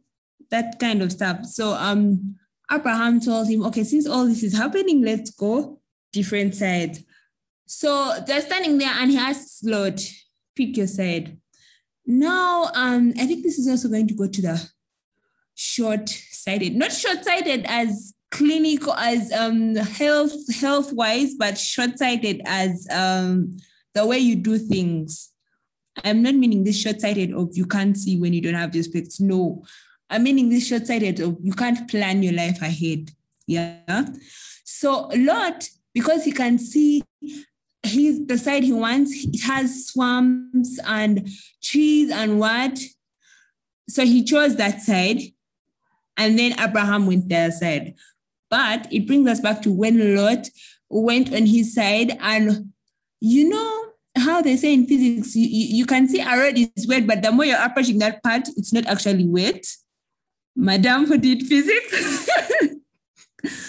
that 0.50 0.80
kind 0.80 1.02
of 1.02 1.12
stuff. 1.12 1.46
So 1.46 1.74
um 1.74 2.36
Abraham 2.72 3.20
told 3.20 3.48
him, 3.48 3.64
okay, 3.66 3.84
since 3.84 4.08
all 4.08 4.26
this 4.26 4.42
is 4.42 4.58
happening, 4.58 5.04
let's 5.04 5.30
go 5.30 5.80
different 6.12 6.56
sides. 6.56 7.04
So 7.68 8.16
they're 8.26 8.42
standing 8.42 8.80
there 8.80 8.94
and 8.96 9.12
he 9.12 9.18
asks 9.18 9.62
Lot, 9.64 10.02
pick 10.56 10.78
your 10.78 10.88
side. 10.88 11.38
Now, 12.06 12.70
um, 12.74 13.14
I 13.18 13.26
think 13.26 13.44
this 13.44 13.58
is 13.58 13.68
also 13.68 13.90
going 13.90 14.08
to 14.08 14.14
go 14.14 14.28
to 14.28 14.42
the 14.42 14.70
short-sighted. 15.56 16.76
Not 16.76 16.92
short-sighted 16.92 17.66
as 17.68 18.14
clinical 18.32 18.94
as 18.96 19.32
um 19.32 19.76
health 19.76 20.34
health 20.56 20.92
wise, 20.92 21.36
but 21.36 21.58
short-sighted 21.58 22.42
as 22.46 22.88
um 22.92 23.56
the 23.94 24.06
way 24.06 24.18
you 24.18 24.36
do 24.36 24.58
things. 24.58 25.32
I'm 26.04 26.24
not 26.24 26.34
meaning 26.34 26.64
this 26.64 26.80
short-sighted 26.82 27.34
of 27.34 27.50
you 27.54 27.66
can't 27.68 27.96
see 27.96 28.20
when 28.20 28.34
you 28.34 28.42
don't 28.42 28.56
have 28.56 28.74
your 28.74 28.84
specs. 28.84 29.20
No, 29.20 29.64
I'm 30.10 30.24
meaning 30.24 30.50
this 30.50 30.68
short-sighted 30.68 31.20
of 31.20 31.38
you 31.42 31.54
can't 31.54 31.88
plan 31.90 32.24
your 32.24 32.34
life 32.34 32.62
ahead. 32.62 33.12
Yeah. 33.46 34.08
So 34.66 35.10
a 35.12 35.18
Lot, 35.18 35.70
because 35.94 36.26
he 36.26 36.32
can 36.32 36.58
see 36.58 37.04
he's 37.94 38.26
the 38.26 38.38
side 38.38 38.64
he 38.64 38.74
wants, 38.74 39.12
it 39.14 39.42
has 39.44 39.88
swamps 39.88 40.80
and 40.86 41.28
trees 41.62 42.12
and 42.12 42.40
what. 42.40 42.80
So 43.90 44.06
he 44.06 44.24
chose 44.24 44.56
that 44.58 44.82
side. 44.82 45.22
And 46.18 46.38
then 46.38 46.60
Abraham 46.60 47.08
went 47.08 47.30
their 47.30 47.52
side. 47.52 47.96
But 48.50 48.92
it 48.92 49.08
brings 49.08 49.28
us 49.30 49.40
back 49.40 49.62
to 49.64 49.72
when 49.72 50.16
Lot 50.16 50.50
went 50.90 51.34
on 51.34 51.46
his 51.46 51.74
side. 51.74 52.18
And 52.22 52.72
you 53.20 53.50
know 53.50 53.86
how 54.16 54.42
they 54.42 54.58
say 54.58 54.74
in 54.74 54.86
physics, 54.86 55.36
you, 55.36 55.48
you 55.48 55.86
can 55.86 56.08
see 56.08 56.22
a 56.22 56.38
road 56.38 56.58
is 56.58 56.88
wet, 56.88 57.08
but 57.08 57.22
the 57.22 57.32
more 57.32 57.46
you're 57.46 57.64
approaching 57.64 57.98
that 58.00 58.22
part, 58.24 58.48
it's 58.56 58.72
not 58.72 58.86
actually 58.86 59.28
wet. 59.28 59.66
Madam 60.56 61.06
who 61.06 61.18
did 61.18 61.44
physics. 61.44 62.30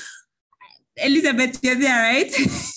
Elizabeth, 0.96 1.58
you're 1.62 1.74
there, 1.76 2.14
right? 2.14 2.32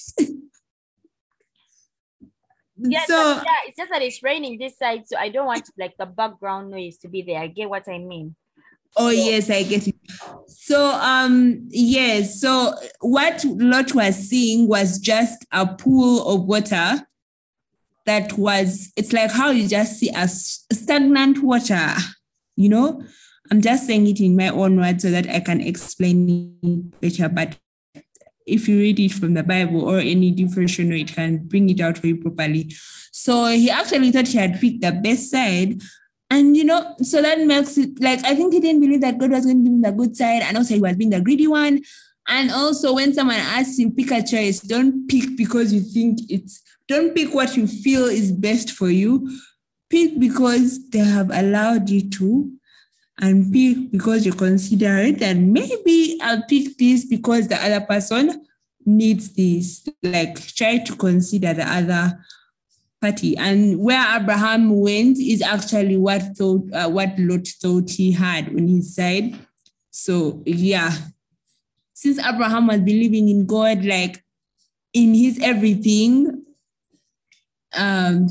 yeah, 2.80 3.04
so 3.06 3.36
yeah, 3.36 3.68
it's 3.68 3.78
just 3.78 3.92
that 3.92 4.02
it's 4.02 4.22
raining 4.22 4.58
this 4.58 4.78
side, 4.78 5.08
so 5.08 5.18
I 5.18 5.30
don't 5.30 5.46
want 5.46 5.70
like 5.78 5.96
the 5.98 6.06
background 6.06 6.72
noise 6.72 6.98
to 7.00 7.08
be 7.08 7.22
there. 7.22 7.40
I 7.40 7.48
get 7.48 7.70
what 7.70 7.88
I 7.88 7.98
mean. 7.98 8.36
Oh 8.96 9.10
yes, 9.10 9.50
I 9.50 9.64
get 9.64 9.88
it. 9.88 9.96
So 10.48 10.92
um 10.92 11.68
yes, 11.70 12.40
so 12.42 12.74
what 13.02 13.44
Lot 13.46 13.94
was 13.94 14.16
seeing 14.16 14.68
was 14.68 15.00
just 15.00 15.46
a 15.52 15.68
pool 15.68 16.28
of 16.28 16.46
water 16.46 17.06
that 18.06 18.34
was 18.34 18.92
it's 18.96 19.14
like 19.14 19.32
how 19.32 19.52
you 19.52 19.68
just 19.68 20.00
see 20.00 20.10
a 20.16 20.28
stagnant 20.28 21.44
water, 21.44 21.90
you 22.56 22.70
know. 22.70 23.04
I'm 23.50 23.62
just 23.62 23.88
saying 23.88 24.08
it 24.08 24.20
in 24.20 24.36
my 24.36 24.50
own 24.50 24.78
words 24.78 25.04
so 25.04 25.12
that 25.12 25.30
I 25.30 25.40
can 25.40 25.62
explain 25.62 26.60
it 26.62 27.00
better. 27.00 27.30
But 27.30 27.58
if 28.48 28.68
you 28.68 28.78
read 28.80 29.00
it 29.00 29.12
from 29.12 29.34
the 29.34 29.44
Bible 29.44 29.82
or 29.82 30.00
any 30.00 30.32
different 30.32 30.70
devotional, 30.70 31.00
it 31.00 31.14
can 31.14 31.46
bring 31.48 31.70
it 31.70 31.82
out 31.82 31.98
for 31.98 32.08
you 32.08 32.18
properly. 32.18 32.74
So 33.12 33.48
he 33.48 33.70
actually 33.70 34.12
thought 34.12 34.28
he 34.28 34.38
had 34.38 34.60
picked 34.60 34.82
the 34.82 34.92
best 34.92 35.30
side. 35.30 35.82
And 36.30 36.58
you 36.58 36.64
know, 36.64 36.96
so 37.02 37.22
that 37.22 37.40
makes 37.42 37.78
it 37.78 38.02
like 38.02 38.24
I 38.24 38.36
think 38.36 38.54
he 38.54 38.60
didn't 38.60 38.82
believe 38.82 39.02
that 39.02 39.18
God 39.18 39.32
was 39.32 39.46
going 39.46 39.58
to 39.58 39.64
give 39.64 39.74
him 39.74 39.82
the 39.82 39.92
good 39.92 40.16
side, 40.18 40.42
and 40.42 40.58
also 40.58 40.76
he 40.76 40.82
was 40.82 40.96
being 40.96 41.10
the 41.10 41.22
greedy 41.22 41.48
one. 41.48 41.82
And 42.28 42.52
also, 42.52 42.94
when 42.94 43.14
someone 43.14 43.38
asks 43.38 43.80
you 43.80 43.92
pick 43.92 44.12
a 44.12 44.22
choice, 44.22 44.60
don't 44.60 45.08
pick 45.08 45.38
because 45.38 45.74
you 45.74 45.80
think 45.80 46.20
it's 46.30 46.62
don't 46.88 47.16
pick 47.16 47.34
what 47.34 47.56
you 47.56 47.68
feel 47.68 48.06
is 48.06 48.32
best 48.32 48.72
for 48.72 48.90
you. 48.90 49.40
Pick 49.90 50.20
because 50.20 50.90
they 50.90 51.00
have 51.00 51.32
allowed 51.32 51.90
you 51.90 52.10
to, 52.10 52.52
and 53.20 53.52
pick 53.52 53.92
because 53.92 54.26
you 54.26 54.34
consider 54.34 54.98
it. 54.98 55.22
And 55.22 55.52
maybe 55.52 56.20
I'll 56.22 56.44
pick 56.44 56.78
this 56.78 57.06
because 57.06 57.48
the 57.48 57.64
other 57.64 57.82
person 57.86 58.46
needs 58.86 59.34
this. 59.34 59.88
Like 60.04 60.40
try 60.56 60.80
to 60.80 60.96
consider 60.96 61.54
the 61.54 61.68
other 61.68 62.20
party. 63.02 63.36
And 63.38 63.80
where 63.80 64.20
Abraham 64.20 64.70
went 64.80 65.18
is 65.18 65.42
actually 65.42 65.98
what 65.98 66.22
thought 66.38 66.64
uh, 66.74 66.90
what 66.90 67.18
Lot 67.18 67.48
thought 67.48 67.90
he 67.90 68.12
had 68.12 68.50
on 68.50 68.68
his 68.68 68.96
side. 68.96 69.36
So 69.90 70.44
yeah, 70.46 70.96
since 71.94 72.20
Abraham 72.20 72.68
was 72.68 72.82
believing 72.82 73.30
in 73.30 73.46
God, 73.46 73.84
like 73.84 74.24
in 74.94 75.14
his 75.14 75.40
everything, 75.42 76.44
um, 77.74 78.28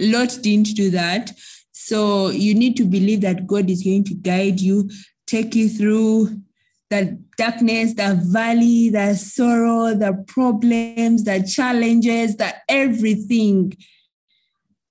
Lot 0.00 0.38
didn't 0.42 0.74
do 0.74 0.90
that. 0.90 1.30
So 1.72 2.28
you 2.28 2.54
need 2.54 2.76
to 2.76 2.84
believe 2.84 3.22
that 3.22 3.46
God 3.46 3.68
is 3.70 3.82
going 3.82 4.04
to 4.04 4.14
guide 4.14 4.60
you, 4.60 4.90
take 5.26 5.54
you 5.54 5.68
through 5.68 6.42
the 6.90 7.18
darkness, 7.38 7.94
the 7.94 8.20
valley, 8.22 8.90
the 8.90 9.14
sorrow, 9.14 9.94
the 9.94 10.22
problems, 10.28 11.24
the 11.24 11.42
challenges, 11.42 12.36
the 12.36 12.54
everything. 12.68 13.72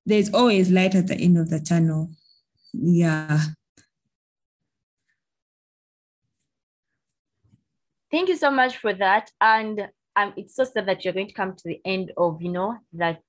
There's 0.08 0.34
always 0.34 0.72
light 0.72 0.96
at 0.96 1.08
the 1.08 1.16
end 1.16 1.38
of 1.38 1.52
the 1.52 1.60
tunnel. 1.60 2.10
Yeah. 2.74 3.40
Thank 8.10 8.30
you 8.30 8.36
so 8.36 8.50
much 8.50 8.78
for 8.78 8.94
that. 8.96 9.30
And 9.40 9.88
um, 10.16 10.34
it's 10.36 10.56
so 10.56 10.64
sad 10.64 10.88
that 10.88 11.06
you're 11.06 11.14
going 11.14 11.28
to 11.28 11.34
come 11.34 11.56
to 11.56 11.64
the 11.64 11.80
end 11.86 12.12
of, 12.18 12.42
you 12.42 12.50
know, 12.50 12.78
that 12.94 13.22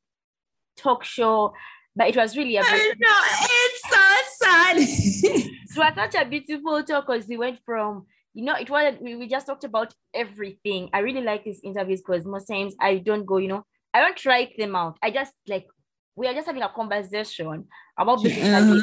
talk 0.76 1.04
show 1.04 1.52
but 1.94 2.08
it 2.08 2.16
was 2.16 2.36
really 2.36 2.56
a 2.56 2.62
I 2.62 2.92
know, 2.98 3.22
it's 3.42 3.90
so 3.90 4.46
sad. 4.46 4.76
it 5.72 5.76
was 5.76 5.94
such 5.94 6.14
a 6.14 6.28
beautiful 6.28 6.82
talk 6.82 7.06
because 7.06 7.26
we 7.26 7.36
went 7.36 7.58
from 7.64 8.06
you 8.34 8.44
know 8.44 8.54
it 8.54 8.70
was 8.70 8.94
we, 9.00 9.16
we 9.16 9.28
just 9.28 9.46
talked 9.46 9.64
about 9.64 9.92
everything 10.14 10.88
i 10.92 11.00
really 11.00 11.20
like 11.20 11.44
these 11.44 11.60
interviews 11.62 12.00
because 12.00 12.24
most 12.24 12.46
times 12.46 12.74
i 12.80 12.96
don't 12.96 13.26
go 13.26 13.36
you 13.36 13.48
know 13.48 13.64
i 13.92 14.00
don't 14.00 14.24
write 14.24 14.56
them 14.56 14.74
out 14.74 14.96
i 15.02 15.10
just 15.10 15.32
like 15.48 15.66
we 16.16 16.26
are 16.26 16.34
just 16.34 16.46
having 16.46 16.62
a 16.62 16.68
conversation 16.68 17.66
about 17.98 18.22
basically 18.22 18.50
uh-huh. 18.50 18.80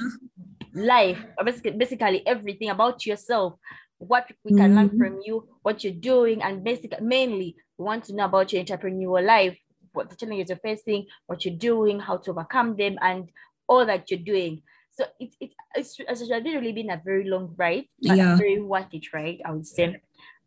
life 0.74 1.19
basically, 1.43 1.72
basically 1.72 2.26
everything 2.28 2.69
about 2.69 3.06
yourself 3.06 3.54
what 3.98 4.30
we 4.45 4.52
can 4.52 4.72
mm-hmm. 4.72 4.76
learn 4.78 4.98
from 4.98 5.19
you 5.26 5.48
what 5.63 5.84
you're 5.84 5.93
doing 5.93 6.41
and 6.41 6.63
basically 6.63 6.98
mainly 7.02 7.56
we 7.78 7.86
want 7.86 8.04
to 8.04 8.15
know 8.15 8.26
about 8.26 8.54
your 8.54 8.63
entrepreneurial 8.63 9.26
life 9.26 9.58
what 9.93 10.10
the 10.10 10.15
challenges 10.15 10.49
you're 10.49 10.58
facing, 10.58 11.06
what 11.28 11.45
you're 11.45 11.56
doing, 11.56 11.99
how 11.99 12.17
to 12.17 12.32
overcome 12.32 12.75
them, 12.75 12.97
and 13.02 13.30
all 13.67 13.86
that 13.86 14.10
you're 14.10 14.19
doing. 14.19 14.62
So 14.91 15.06
it's 15.19 15.36
it's 15.39 15.56
it's, 15.75 15.95
it's 15.99 16.30
really 16.30 16.71
been 16.71 16.89
a 16.89 17.02
very 17.04 17.30
long 17.30 17.54
ride, 17.58 17.86
but 18.02 18.17
yeah. 18.17 18.36
very 18.36 18.62
worth 18.62 18.93
it, 18.93 19.13
right? 19.13 19.39
I 19.45 19.52
would 19.52 19.67
say. 19.67 20.02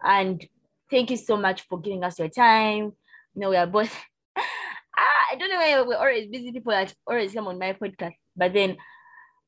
And 0.04 0.44
thank 0.90 1.10
you 1.10 1.16
so 1.16 1.36
much 1.36 1.62
for 1.62 1.80
giving 1.80 2.04
us 2.04 2.18
your 2.18 2.28
time. 2.28 2.92
You 3.34 3.40
know, 3.40 3.50
we 3.50 3.56
are 3.56 3.66
both 3.66 3.96
ah, 4.36 5.26
I 5.32 5.36
don't 5.36 5.48
know 5.48 5.56
why 5.56 5.82
we're 5.82 5.96
always 5.96 6.28
busy 6.28 6.52
people 6.52 6.72
that 6.72 6.94
always 7.06 7.32
come 7.32 7.46
on 7.46 7.58
my 7.58 7.72
podcast, 7.72 8.16
but 8.36 8.52
then 8.52 8.76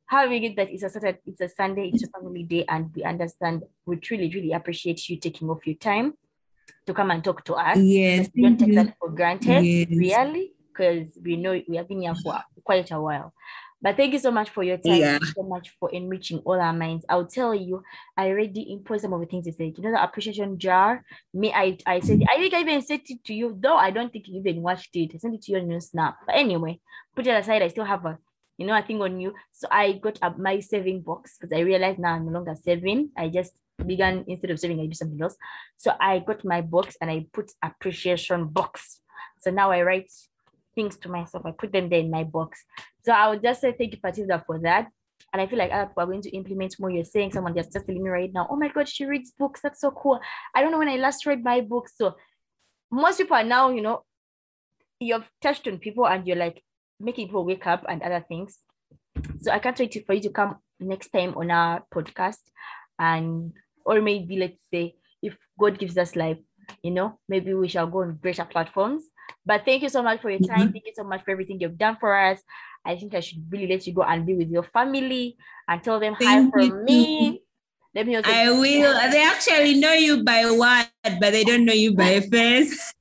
having 0.06 0.44
it 0.44 0.56
that 0.56 0.70
it's 0.70 0.82
a 0.82 0.88
Saturday, 0.88 1.18
it's 1.26 1.40
a 1.40 1.48
Sunday, 1.48 1.90
it's 1.92 2.04
a 2.04 2.08
family 2.08 2.44
day, 2.44 2.64
and 2.68 2.94
we 2.94 3.02
understand. 3.02 3.64
We 3.84 3.96
truly, 3.96 4.30
really 4.34 4.52
appreciate 4.52 5.08
you 5.08 5.18
taking 5.18 5.50
off 5.50 5.66
your 5.66 5.76
time 5.76 6.14
to 6.86 6.94
come 6.94 7.10
and 7.10 7.22
talk 7.22 7.44
to 7.44 7.54
us. 7.54 7.78
Yes. 7.78 8.28
We 8.34 8.42
don't 8.42 8.58
take 8.58 8.74
that 8.74 8.96
for 8.98 9.10
granted, 9.10 9.62
yes. 9.62 9.88
really, 9.90 10.52
because 10.68 11.08
we 11.22 11.36
know 11.36 11.60
we 11.68 11.76
have 11.76 11.88
been 11.88 12.02
here 12.02 12.14
for 12.22 12.38
quite 12.64 12.90
a 12.90 13.00
while. 13.00 13.32
But 13.82 13.98
thank 13.98 14.14
you 14.14 14.18
so 14.18 14.30
much 14.30 14.48
for 14.48 14.62
your 14.62 14.78
time. 14.78 14.96
Yeah. 14.96 15.18
so 15.36 15.42
much 15.42 15.76
for 15.78 15.90
enriching 15.92 16.38
all 16.46 16.58
our 16.58 16.72
minds. 16.72 17.04
I'll 17.06 17.26
tell 17.26 17.54
you, 17.54 17.82
I 18.16 18.28
already 18.28 18.62
input 18.62 19.02
some 19.02 19.12
of 19.12 19.20
the 19.20 19.26
things 19.26 19.46
you 19.46 19.52
said. 19.52 19.76
You 19.76 19.84
know 19.84 19.90
the 19.90 20.02
appreciation 20.02 20.58
jar? 20.58 21.04
Me, 21.34 21.52
I 21.52 21.76
I 21.84 22.00
said 22.00 22.22
I 22.32 22.36
think 22.36 22.54
I 22.54 22.60
even 22.60 22.80
sent 22.80 23.10
it 23.10 23.22
to 23.24 23.34
you, 23.34 23.58
though 23.60 23.76
I 23.76 23.90
don't 23.90 24.10
think 24.10 24.26
you 24.26 24.40
even 24.40 24.62
watched 24.62 24.96
it. 24.96 25.10
I 25.14 25.18
sent 25.18 25.34
it 25.34 25.42
to 25.42 25.52
you 25.52 25.58
on 25.58 25.70
your 25.70 25.80
snap. 25.80 26.16
But 26.26 26.36
anyway, 26.36 26.80
put 27.14 27.26
it 27.26 27.36
aside. 27.36 27.60
I 27.60 27.68
still 27.68 27.84
have 27.84 28.06
a 28.06 28.18
you 28.56 28.66
know, 28.66 28.72
I 28.72 28.82
think 28.82 29.00
on 29.00 29.20
you. 29.20 29.34
So 29.52 29.68
I 29.70 29.92
got 29.92 30.18
up 30.22 30.38
my 30.38 30.60
saving 30.60 31.02
box 31.02 31.36
because 31.38 31.54
I 31.54 31.60
realized 31.60 31.98
now 31.98 32.14
I'm 32.14 32.26
no 32.26 32.32
longer 32.32 32.54
saving. 32.54 33.10
I 33.16 33.28
just 33.28 33.52
began 33.86 34.24
instead 34.28 34.50
of 34.50 34.60
saving, 34.60 34.80
I 34.80 34.86
do 34.86 34.94
something 34.94 35.20
else. 35.20 35.36
So 35.76 35.92
I 36.00 36.20
got 36.20 36.44
my 36.44 36.60
box 36.60 36.96
and 37.00 37.10
I 37.10 37.26
put 37.32 37.50
appreciation 37.62 38.46
box. 38.48 39.00
So 39.40 39.50
now 39.50 39.70
I 39.70 39.82
write 39.82 40.10
things 40.74 40.96
to 40.98 41.08
myself. 41.08 41.44
I 41.46 41.52
put 41.52 41.72
them 41.72 41.88
there 41.88 42.00
in 42.00 42.10
my 42.10 42.24
box. 42.24 42.64
So 43.04 43.12
I 43.12 43.28
would 43.28 43.42
just 43.42 43.60
say 43.60 43.72
thank 43.72 43.92
you, 43.92 44.00
Patilda, 44.00 44.42
for 44.46 44.58
that. 44.60 44.88
And 45.32 45.42
I 45.42 45.46
feel 45.46 45.58
like 45.58 45.70
uh, 45.70 45.74
other 45.74 45.86
people 45.86 46.02
are 46.02 46.06
going 46.06 46.22
to 46.22 46.36
implement 46.36 46.76
more. 46.78 46.90
You're 46.90 47.04
saying 47.04 47.32
someone 47.32 47.54
just 47.54 47.72
just 47.72 47.86
telling 47.86 48.02
me 48.02 48.10
right 48.10 48.30
now, 48.32 48.46
oh 48.50 48.56
my 48.56 48.68
God, 48.68 48.88
she 48.88 49.04
reads 49.04 49.32
books. 49.32 49.60
That's 49.62 49.80
so 49.80 49.90
cool. 49.90 50.20
I 50.54 50.62
don't 50.62 50.70
know 50.70 50.78
when 50.78 50.88
I 50.88 50.96
last 50.96 51.26
read 51.26 51.42
my 51.42 51.60
book. 51.60 51.88
So 51.94 52.14
most 52.90 53.18
people 53.18 53.36
are 53.36 53.44
now, 53.44 53.70
you 53.70 53.82
know, 53.82 54.04
you've 55.00 55.28
touched 55.42 55.66
on 55.66 55.78
people 55.78 56.06
and 56.06 56.26
you're 56.26 56.36
like 56.36 56.62
making 57.00 57.26
people 57.26 57.44
wake 57.44 57.66
up 57.66 57.84
and 57.88 58.02
other 58.02 58.24
things. 58.26 58.58
So 59.40 59.50
I 59.50 59.58
can't 59.58 59.78
wait 59.78 60.04
for 60.06 60.14
you 60.14 60.22
to 60.22 60.30
come 60.30 60.56
next 60.80 61.08
time 61.08 61.34
on 61.36 61.50
our 61.50 61.82
podcast 61.92 62.38
and 62.98 63.52
or 63.84 64.00
maybe 64.00 64.36
let's 64.38 64.60
say 64.70 64.94
if 65.22 65.36
God 65.58 65.78
gives 65.78 65.96
us 65.98 66.16
life, 66.16 66.38
you 66.82 66.90
know, 66.90 67.18
maybe 67.28 67.54
we 67.54 67.68
shall 67.68 67.86
go 67.86 68.02
on 68.02 68.18
greater 68.20 68.44
platforms. 68.44 69.04
But 69.46 69.64
thank 69.64 69.82
you 69.82 69.88
so 69.88 70.02
much 70.02 70.20
for 70.20 70.30
your 70.30 70.40
time. 70.40 70.68
Mm-hmm. 70.68 70.72
Thank 70.72 70.86
you 70.86 70.92
so 70.94 71.04
much 71.04 71.24
for 71.24 71.30
everything 71.30 71.60
you've 71.60 71.78
done 71.78 71.96
for 72.00 72.16
us. 72.16 72.40
I 72.84 72.96
think 72.96 73.14
I 73.14 73.20
should 73.20 73.50
really 73.50 73.66
let 73.66 73.86
you 73.86 73.94
go 73.94 74.02
and 74.02 74.26
be 74.26 74.34
with 74.34 74.50
your 74.50 74.64
family 74.64 75.36
and 75.68 75.82
tell 75.82 76.00
them 76.00 76.14
thank 76.18 76.28
hi 76.28 76.50
from 76.50 76.84
me. 76.84 77.42
Let 77.94 78.06
me 78.06 78.16
I 78.16 78.50
will. 78.50 79.10
They 79.10 79.22
actually 79.22 79.74
know 79.74 79.92
you 79.92 80.24
by 80.24 80.50
word, 80.50 80.88
but 81.20 81.30
they 81.32 81.44
don't 81.44 81.64
know 81.64 81.72
you 81.72 81.94
by 81.94 82.20
face. 82.32 82.92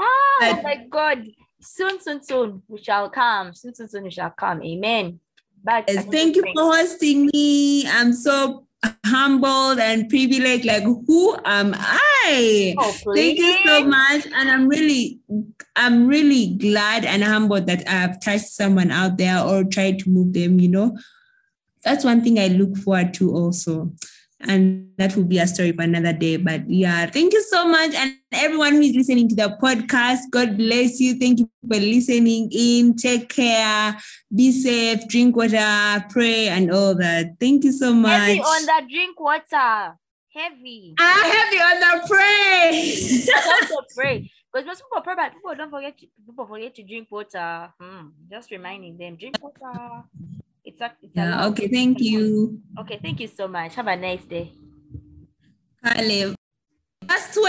ah, 0.00 0.04
oh 0.42 0.60
my 0.62 0.84
God. 0.90 1.24
Soon, 1.60 2.00
soon, 2.00 2.22
soon, 2.22 2.62
we 2.66 2.82
shall 2.82 3.08
come. 3.08 3.54
Soon, 3.54 3.74
soon, 3.74 3.88
soon, 3.88 4.04
we 4.04 4.10
shall 4.10 4.30
come. 4.30 4.62
Amen. 4.62 5.20
But 5.62 5.84
Yes, 5.88 6.04
thank 6.06 6.36
you 6.36 6.42
for 6.42 6.74
hosting 6.74 7.30
me. 7.32 7.86
I'm 7.86 8.12
so 8.12 8.66
humbled 9.04 9.78
and 9.78 10.08
privileged. 10.08 10.64
Like, 10.64 10.82
who 10.82 11.36
am 11.44 11.74
I? 11.76 12.74
Oh, 12.78 12.92
Thank 13.14 13.38
you 13.38 13.58
so 13.64 13.84
much. 13.84 14.26
And 14.34 14.50
I'm 14.50 14.68
really, 14.68 15.20
I'm 15.76 16.06
really 16.06 16.54
glad 16.54 17.04
and 17.04 17.22
humbled 17.22 17.66
that 17.66 17.88
I've 17.88 18.20
touched 18.20 18.48
someone 18.48 18.90
out 18.90 19.18
there 19.18 19.40
or 19.40 19.64
tried 19.64 19.98
to 20.00 20.10
move 20.10 20.32
them, 20.32 20.58
you 20.58 20.68
know. 20.68 20.96
That's 21.84 22.04
one 22.04 22.22
thing 22.22 22.38
I 22.38 22.48
look 22.48 22.76
forward 22.78 23.12
to 23.14 23.34
also. 23.34 23.92
And 24.46 24.90
that 24.98 25.16
will 25.16 25.24
be 25.24 25.38
a 25.38 25.46
story 25.46 25.72
for 25.72 25.82
another 25.82 26.12
day. 26.12 26.36
But 26.36 26.68
yeah, 26.68 27.06
thank 27.06 27.32
you 27.32 27.42
so 27.42 27.66
much. 27.66 27.94
And 27.94 28.16
everyone 28.32 28.74
who 28.74 28.80
is 28.80 28.94
listening 28.94 29.28
to 29.30 29.34
the 29.34 29.56
podcast, 29.60 30.30
God 30.30 30.56
bless 30.56 31.00
you. 31.00 31.18
Thank 31.18 31.40
you 31.40 31.50
for 31.66 31.78
listening 31.78 32.50
in. 32.52 32.96
Take 32.96 33.28
care. 33.30 33.96
Be 34.34 34.52
safe. 34.52 35.08
Drink 35.08 35.36
water. 35.36 36.04
Pray 36.10 36.48
and 36.48 36.70
all 36.70 36.94
that. 36.94 37.36
Thank 37.40 37.64
you 37.64 37.72
so 37.72 37.94
much. 37.94 38.20
Heavy 38.20 38.40
on 38.40 38.66
that 38.66 38.86
drink 38.90 39.18
water. 39.18 39.98
Heavy. 40.34 40.94
I 40.98 41.12
heavy 41.30 41.58
on 41.62 41.80
the 41.80 42.08
pray. 42.08 43.34
Also 43.62 43.86
pray. 43.94 44.30
Because 44.52 44.66
most 44.66 44.82
people 44.82 45.02
pray, 45.02 45.14
but 45.16 45.32
people 45.32 45.54
don't 45.56 45.70
forget 45.70 45.98
to, 45.98 46.06
people 46.26 46.46
forget 46.46 46.74
to 46.76 46.82
drink 46.82 47.08
water. 47.10 47.72
Hmm. 47.80 48.08
Just 48.30 48.50
reminding 48.50 48.96
them, 48.96 49.16
drink 49.16 49.36
water. 49.42 50.04
It's 50.74 50.80
a, 50.80 50.90
it's 51.02 51.14
yeah, 51.14 51.38
allowed. 51.38 51.52
okay, 51.52 51.68
thank 51.68 52.00
you. 52.00 52.58
Okay, 52.80 52.98
thank 53.00 53.20
you 53.20 53.28
so 53.28 53.46
much. 53.46 53.76
Have 53.76 53.86
a 53.86 53.94
nice 53.94 54.24
day. 54.24 54.50
Caleb. 55.84 56.34
That's 57.06 57.32
20. 57.32 57.46